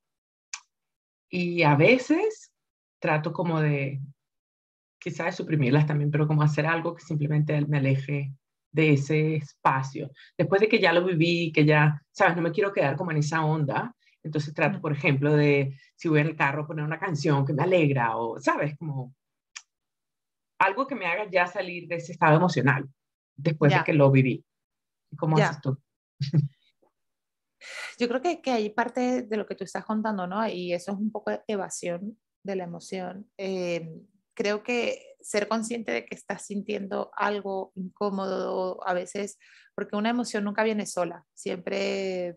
Y 1.31 1.63
a 1.63 1.77
veces 1.77 2.53
trato 3.01 3.33
como 3.33 3.61
de, 3.61 4.01
quizás 4.99 5.27
de 5.27 5.33
suprimirlas 5.33 5.87
también, 5.87 6.11
pero 6.11 6.27
como 6.27 6.43
hacer 6.43 6.67
algo 6.67 6.97
que 6.97 7.05
simplemente 7.05 7.65
me 7.67 7.79
aleje 7.79 8.33
de 8.73 8.95
ese 8.95 9.37
espacio. 9.37 10.11
Después 10.37 10.61
de 10.61 10.67
que 10.69 10.81
ya 10.81 10.93
lo 10.93 11.05
viví, 11.05 11.53
que 11.53 11.65
ya, 11.65 12.03
sabes, 12.11 12.35
no 12.35 12.43
me 12.43 12.51
quiero 12.51 12.73
quedar 12.73 12.97
como 12.97 13.13
en 13.13 13.19
esa 13.19 13.45
onda, 13.45 13.95
entonces 14.25 14.53
trato, 14.53 14.79
Mm. 14.79 14.81
por 14.81 14.93
ejemplo, 14.93 15.33
de, 15.37 15.79
si 15.95 16.09
voy 16.09 16.19
en 16.19 16.27
el 16.27 16.37
carro, 16.37 16.67
poner 16.67 16.85
una 16.85 16.99
canción 16.99 17.47
que 17.47 17.53
me 17.53 17.63
alegra 17.63 18.17
o, 18.17 18.41
sabes, 18.41 18.77
como 18.77 19.15
algo 20.59 20.85
que 20.89 20.97
me 20.97 21.07
haga 21.07 21.31
ya 21.31 21.47
salir 21.47 21.87
de 21.87 21.95
ese 21.95 22.11
estado 22.11 22.39
emocional 22.39 22.89
después 23.37 23.71
Ya. 23.71 23.79
de 23.79 23.85
que 23.85 23.93
lo 23.93 24.11
viví. 24.11 24.45
¿Cómo 25.17 25.39
Ya. 25.39 25.51
haces 25.51 25.61
tú? 25.61 25.81
Yo 27.99 28.09
creo 28.09 28.23
que, 28.23 28.41
que 28.41 28.51
hay 28.51 28.71
parte 28.71 29.23
de 29.23 29.37
lo 29.37 29.47
que 29.47 29.55
tú 29.55 29.65
estás 29.65 29.85
contando, 29.85 30.27
¿no? 30.27 30.47
Y 30.47 30.73
eso 30.73 30.93
es 30.93 30.99
un 30.99 31.11
poco 31.11 31.33
evasión 31.47 32.19
de 32.45 32.57
la 32.57 32.65
emoción. 32.65 33.31
Eh, 33.37 33.91
creo 34.35 34.63
que 34.63 35.17
ser 35.21 35.49
consciente 35.49 35.91
de 35.91 36.07
que 36.07 36.15
estás 36.15 36.47
sintiendo 36.47 37.11
algo 37.17 37.73
incómodo 37.75 38.87
a 38.87 38.95
veces, 38.95 39.37
porque 39.75 39.97
una 39.97 40.11
emoción 40.11 40.45
nunca 40.45 40.63
viene 40.63 40.87
sola, 40.87 41.27
siempre 41.35 42.29
eh, 42.29 42.37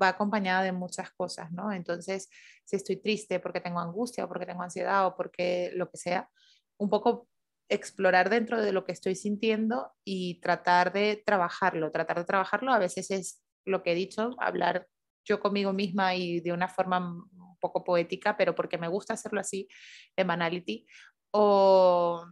va 0.00 0.08
acompañada 0.08 0.62
de 0.62 0.72
muchas 0.72 1.10
cosas, 1.12 1.50
¿no? 1.50 1.72
Entonces, 1.72 2.28
si 2.64 2.76
estoy 2.76 2.96
triste 2.96 3.40
porque 3.40 3.62
tengo 3.62 3.80
angustia 3.80 4.26
o 4.26 4.28
porque 4.28 4.44
tengo 4.44 4.62
ansiedad 4.62 5.06
o 5.06 5.16
porque 5.16 5.72
lo 5.74 5.90
que 5.90 5.96
sea, 5.96 6.28
un 6.76 6.90
poco 6.90 7.29
explorar 7.70 8.28
dentro 8.28 8.60
de 8.60 8.72
lo 8.72 8.84
que 8.84 8.92
estoy 8.92 9.14
sintiendo 9.14 9.92
y 10.04 10.40
tratar 10.40 10.92
de 10.92 11.22
trabajarlo. 11.24 11.90
Tratar 11.90 12.18
de 12.18 12.24
trabajarlo 12.24 12.72
a 12.72 12.78
veces 12.78 13.10
es 13.10 13.42
lo 13.64 13.82
que 13.82 13.92
he 13.92 13.94
dicho, 13.94 14.34
hablar 14.38 14.86
yo 15.24 15.40
conmigo 15.40 15.72
misma 15.72 16.14
y 16.14 16.40
de 16.40 16.52
una 16.52 16.68
forma 16.68 16.98
un 16.98 17.56
poco 17.60 17.84
poética, 17.84 18.36
pero 18.36 18.54
porque 18.54 18.78
me 18.78 18.88
gusta 18.88 19.14
hacerlo 19.14 19.40
así, 19.40 19.68
en 20.16 20.26
Manality, 20.26 20.86
o, 21.30 22.24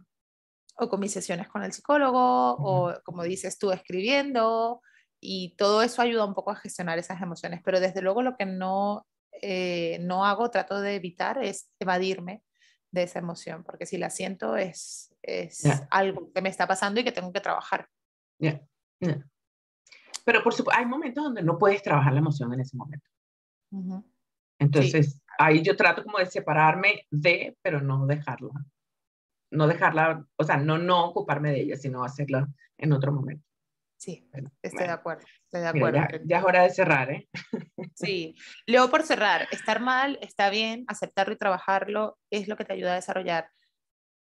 o 0.75 0.89
con 0.89 0.99
mis 0.99 1.13
sesiones 1.13 1.47
con 1.47 1.63
el 1.63 1.71
psicólogo, 1.71 2.55
o 2.59 2.93
como 3.03 3.23
dices 3.23 3.57
tú, 3.57 3.71
escribiendo, 3.71 4.81
y 5.21 5.55
todo 5.55 5.81
eso 5.83 6.01
ayuda 6.01 6.25
un 6.25 6.33
poco 6.33 6.51
a 6.51 6.55
gestionar 6.55 6.97
esas 6.99 7.21
emociones, 7.21 7.61
pero 7.63 7.79
desde 7.79 8.01
luego 8.01 8.21
lo 8.23 8.35
que 8.35 8.45
no, 8.45 9.05
eh, 9.41 9.99
no 10.01 10.25
hago, 10.25 10.49
trato 10.49 10.81
de 10.81 10.95
evitar 10.95 11.41
es 11.43 11.71
evadirme 11.79 12.43
de 12.91 13.03
esa 13.03 13.19
emoción, 13.19 13.63
porque 13.63 13.85
si 13.85 13.97
la 13.97 14.09
siento 14.09 14.55
es, 14.55 15.15
es 15.21 15.63
algo 15.91 16.31
que 16.33 16.41
me 16.41 16.49
está 16.49 16.67
pasando 16.67 16.99
y 16.99 17.03
que 17.03 17.11
tengo 17.11 17.31
que 17.31 17.41
trabajar. 17.41 17.87
Ya, 18.39 18.61
ya. 18.99 19.23
Pero 20.25 20.43
por 20.43 20.53
supuesto, 20.53 20.79
hay 20.79 20.85
momentos 20.85 21.23
donde 21.23 21.43
no 21.43 21.57
puedes 21.57 21.81
trabajar 21.81 22.13
la 22.13 22.19
emoción 22.19 22.53
en 22.53 22.61
ese 22.61 22.77
momento. 22.77 23.07
Entonces, 24.59 25.21
ahí 25.37 25.61
yo 25.61 25.75
trato 25.75 26.03
como 26.03 26.17
de 26.17 26.25
separarme 26.25 27.07
de, 27.09 27.57
pero 27.61 27.81
no 27.81 28.05
dejarla. 28.05 28.51
No 29.51 29.67
dejarla, 29.67 30.25
o 30.35 30.43
sea, 30.43 30.57
no 30.57 30.77
no 30.77 31.05
ocuparme 31.05 31.51
de 31.51 31.61
ella, 31.61 31.75
sino 31.75 32.03
hacerla 32.03 32.47
en 32.77 32.93
otro 32.93 33.11
momento. 33.11 33.48
Sí, 33.99 34.25
Bueno, 34.31 34.49
estoy 34.63 34.85
de 34.87 34.91
acuerdo, 34.93 35.25
estoy 35.43 35.61
de 35.61 35.73
Mira, 35.73 35.87
acuerdo. 35.87 36.17
ya, 36.17 36.21
ya 36.23 36.37
es 36.37 36.43
hora 36.43 36.63
de 36.63 36.69
cerrar, 36.69 37.11
¿eh? 37.11 37.29
Sí, 37.95 38.35
luego 38.65 38.89
por 38.89 39.03
cerrar, 39.03 39.47
estar 39.51 39.81
mal 39.81 40.17
está 40.21 40.49
bien, 40.49 40.85
aceptarlo 40.87 41.33
y 41.33 41.37
trabajarlo 41.37 42.17
es 42.29 42.47
lo 42.47 42.55
que 42.55 42.63
te 42.63 42.73
ayuda 42.73 42.93
a 42.93 42.95
desarrollar 42.95 43.49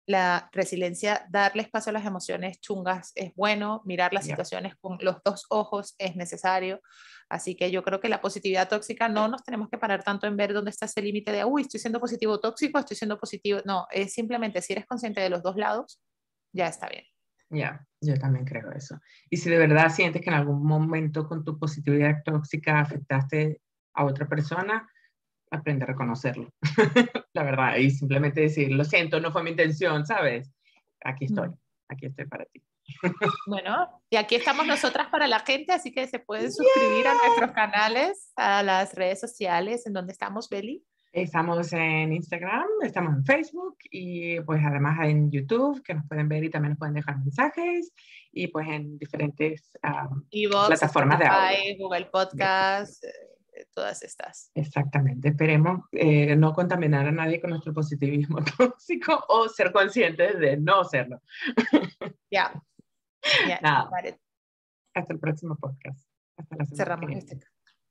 la 0.05 0.49
resiliencia, 0.51 1.25
darle 1.29 1.61
espacio 1.61 1.91
a 1.91 1.93
las 1.93 2.05
emociones 2.05 2.59
chungas 2.59 3.13
es 3.15 3.33
bueno, 3.35 3.81
mirar 3.85 4.13
las 4.13 4.25
situaciones 4.25 4.75
con 4.81 4.97
los 4.99 5.17
dos 5.23 5.45
ojos 5.49 5.95
es 5.97 6.17
necesario. 6.17 6.81
Así 7.29 7.55
que 7.55 7.71
yo 7.71 7.83
creo 7.83 8.01
que 8.01 8.09
la 8.09 8.19
positividad 8.19 8.67
tóxica 8.67 9.07
no 9.07 9.29
nos 9.29 9.43
tenemos 9.43 9.69
que 9.69 9.77
parar 9.77 10.03
tanto 10.03 10.27
en 10.27 10.35
ver 10.35 10.53
dónde 10.53 10.71
está 10.71 10.87
ese 10.87 11.01
límite 11.01 11.31
de, 11.31 11.45
uy, 11.45 11.61
estoy 11.61 11.79
siendo 11.79 12.01
positivo 12.01 12.39
tóxico, 12.39 12.79
estoy 12.79 12.97
siendo 12.97 13.17
positivo. 13.17 13.61
No, 13.63 13.87
es 13.91 14.13
simplemente 14.13 14.61
si 14.61 14.73
eres 14.73 14.85
consciente 14.85 15.21
de 15.21 15.29
los 15.29 15.41
dos 15.41 15.55
lados, 15.55 16.01
ya 16.51 16.67
está 16.67 16.89
bien. 16.89 17.05
Ya, 17.53 17.85
yo 18.01 18.15
también 18.15 18.45
creo 18.45 18.71
eso. 18.71 18.99
Y 19.29 19.37
si 19.37 19.49
de 19.49 19.57
verdad 19.57 19.89
sientes 19.89 20.21
que 20.21 20.29
en 20.29 20.35
algún 20.35 20.65
momento 20.65 21.27
con 21.27 21.45
tu 21.45 21.59
positividad 21.59 22.23
tóxica 22.25 22.79
afectaste 22.79 23.61
a 23.93 24.05
otra 24.05 24.27
persona, 24.27 24.89
aprende 25.51 25.83
a 25.83 25.87
reconocerlo. 25.87 26.51
La 27.33 27.43
verdad, 27.43 27.75
y 27.77 27.91
simplemente 27.91 28.41
decir, 28.41 28.71
lo 28.71 28.83
siento, 28.83 29.19
no 29.19 29.31
fue 29.31 29.43
mi 29.43 29.51
intención, 29.51 30.05
¿sabes? 30.05 30.51
Aquí 31.05 31.25
estoy, 31.25 31.49
Mm. 31.49 31.57
aquí 31.89 32.05
estoy 32.07 32.25
para 32.25 32.45
ti. 32.45 32.63
Bueno, 33.47 34.01
y 34.09 34.15
aquí 34.15 34.35
estamos 34.35 34.65
nosotras 34.65 35.07
para 35.09 35.27
la 35.27 35.39
gente, 35.39 35.71
así 35.73 35.91
que 35.91 36.07
se 36.07 36.19
pueden 36.19 36.51
suscribir 36.51 37.07
a 37.07 37.13
nuestros 37.13 37.51
canales, 37.51 38.31
a 38.35 38.63
las 38.63 38.93
redes 38.95 39.19
sociales 39.19 39.85
en 39.85 39.93
donde 39.93 40.11
estamos, 40.11 40.49
Beli. 40.49 40.83
Estamos 41.13 41.71
en 41.73 42.11
Instagram, 42.11 42.65
estamos 42.81 43.15
en 43.15 43.23
Facebook 43.23 43.77
y 43.91 44.41
pues 44.41 44.59
además 44.65 44.97
en 45.03 45.29
YouTube, 45.29 45.83
que 45.83 45.93
nos 45.93 46.07
pueden 46.07 46.27
ver 46.27 46.43
y 46.43 46.49
también 46.49 46.71
nos 46.71 46.79
pueden 46.79 46.95
dejar 46.95 47.19
mensajes 47.19 47.93
y 48.31 48.47
pues 48.47 48.67
en 48.67 48.97
diferentes, 48.97 49.77
Evox, 50.31 50.67
Plataformas 50.69 51.19
de 51.19 51.27
audio. 51.27 51.49
Spotify, 51.51 51.77
Google 51.77 52.05
Podcast, 52.05 53.03
eh, 53.03 53.67
todas 53.75 54.01
estas. 54.01 54.49
exactamente, 54.55 55.29
esperemos 55.29 55.85
eh, 55.91 56.35
no 56.35 56.51
contaminar 56.51 57.05
a 57.05 57.11
nadie 57.11 57.39
con 57.39 57.51
nuestro 57.51 57.75
positivismo 57.75 58.39
tóxico 58.57 59.23
o 59.29 59.47
ser 59.49 59.71
conscientes 59.71 60.39
de 60.39 60.57
no 60.57 60.83
serlo. 60.83 61.21
Ya. 62.31 62.59
Nada. 63.61 63.87
vale, 63.91 64.19
Hasta 64.95 65.13
el 65.13 65.19
próximo 65.19 65.55
podcast. 65.55 66.09
Hasta 66.35 66.55
la 66.55 66.65
semana 66.65 66.75
cerramos 66.75 67.11
este. 67.11 67.39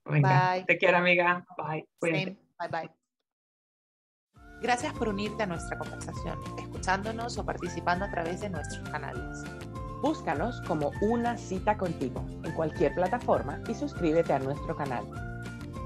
Venga, 0.04 0.54
Bye. 0.54 0.64
te 0.64 0.76
quiero 0.76 0.98
amiga. 0.98 1.46
Bye. 1.56 1.86
Bye 2.00 2.36
bye. 2.68 3.01
Gracias 4.62 4.92
por 4.92 5.08
unirte 5.08 5.42
a 5.42 5.46
nuestra 5.46 5.76
conversación, 5.76 6.38
escuchándonos 6.56 7.36
o 7.36 7.44
participando 7.44 8.04
a 8.04 8.10
través 8.12 8.42
de 8.42 8.48
nuestros 8.48 8.88
canales. 8.90 9.42
Búscanos 10.00 10.62
como 10.68 10.92
Una 11.00 11.36
Cita 11.36 11.76
Contigo 11.76 12.24
en 12.44 12.52
cualquier 12.52 12.94
plataforma 12.94 13.60
y 13.68 13.74
suscríbete 13.74 14.32
a 14.32 14.38
nuestro 14.38 14.76
canal. 14.76 15.04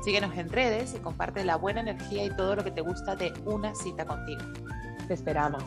Síguenos 0.05 0.37
en 0.37 0.51
redes 0.51 0.95
y 0.95 0.99
comparte 0.99 1.43
la 1.43 1.57
buena 1.57 1.81
energía 1.81 2.27
y 2.27 2.37
todo 2.37 2.55
lo 2.55 2.65
que 2.65 2.71
te 2.71 2.83
gusta 2.83 3.17
de 3.17 3.33
una 3.47 3.75
cita 3.75 4.05
contigo. 4.05 4.43
Te 5.09 5.15
esperamos. 5.15 5.65